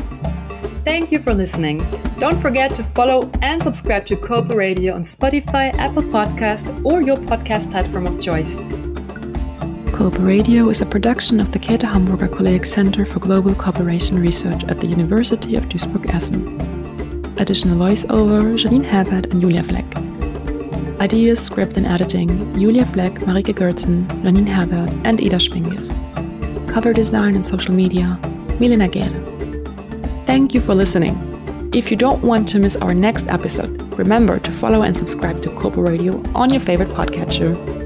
Thank 0.83 1.13
you 1.13 1.19
for 1.19 1.33
listening. 1.33 1.77
Don't 2.19 2.41
forget 2.41 2.75
to 2.75 2.83
follow 2.83 3.31
and 3.41 3.63
subscribe 3.63 4.05
to 4.07 4.17
Cooper 4.17 4.57
Radio 4.57 4.95
on 4.95 5.03
Spotify, 5.03 5.73
Apple 5.75 6.03
Podcast, 6.03 6.83
or 6.83 7.01
your 7.01 7.15
podcast 7.15 7.71
platform 7.71 8.05
of 8.05 8.19
choice. 8.19 8.65
Cooper 9.99 10.21
Radio 10.21 10.69
is 10.69 10.79
a 10.79 10.85
production 10.85 11.41
of 11.41 11.51
the 11.51 11.59
Käte 11.59 11.83
Hamburger 11.83 12.29
Kolleg 12.29 12.65
Center 12.65 13.05
for 13.05 13.19
Global 13.19 13.53
Cooperation 13.53 14.17
Research 14.17 14.63
at 14.69 14.79
the 14.79 14.87
University 14.87 15.57
of 15.57 15.65
Duisburg-Essen. 15.65 16.57
Additional 17.37 17.77
voiceover 17.77 18.57
Janine 18.57 18.85
Herbert 18.85 19.25
and 19.33 19.41
Julia 19.41 19.61
Fleck. 19.61 19.83
Ideas, 21.01 21.43
script 21.43 21.75
and 21.75 21.85
editing 21.85 22.29
Julia 22.57 22.85
Fleck, 22.85 23.11
Marike 23.25 23.53
Gertzen, 23.53 24.05
Janine 24.23 24.47
Herbert 24.47 24.93
and 25.03 25.19
Ida 25.19 25.35
Spingis. 25.35 25.89
Cover 26.69 26.93
design 26.93 27.35
and 27.35 27.45
social 27.45 27.75
media 27.75 28.17
Milena 28.57 28.87
Gere. 28.87 29.09
Thank 30.25 30.53
you 30.53 30.61
for 30.61 30.75
listening. 30.75 31.17
If 31.73 31.91
you 31.91 31.97
don't 31.97 32.23
want 32.23 32.47
to 32.49 32.59
miss 32.59 32.77
our 32.77 32.93
next 32.93 33.27
episode, 33.27 33.81
remember 33.99 34.39
to 34.39 34.51
follow 34.53 34.83
and 34.83 34.97
subscribe 34.97 35.41
to 35.41 35.49
Cooper 35.49 35.81
Radio 35.81 36.23
on 36.33 36.51
your 36.51 36.61
favorite 36.61 36.89
podcatcher 36.89 37.78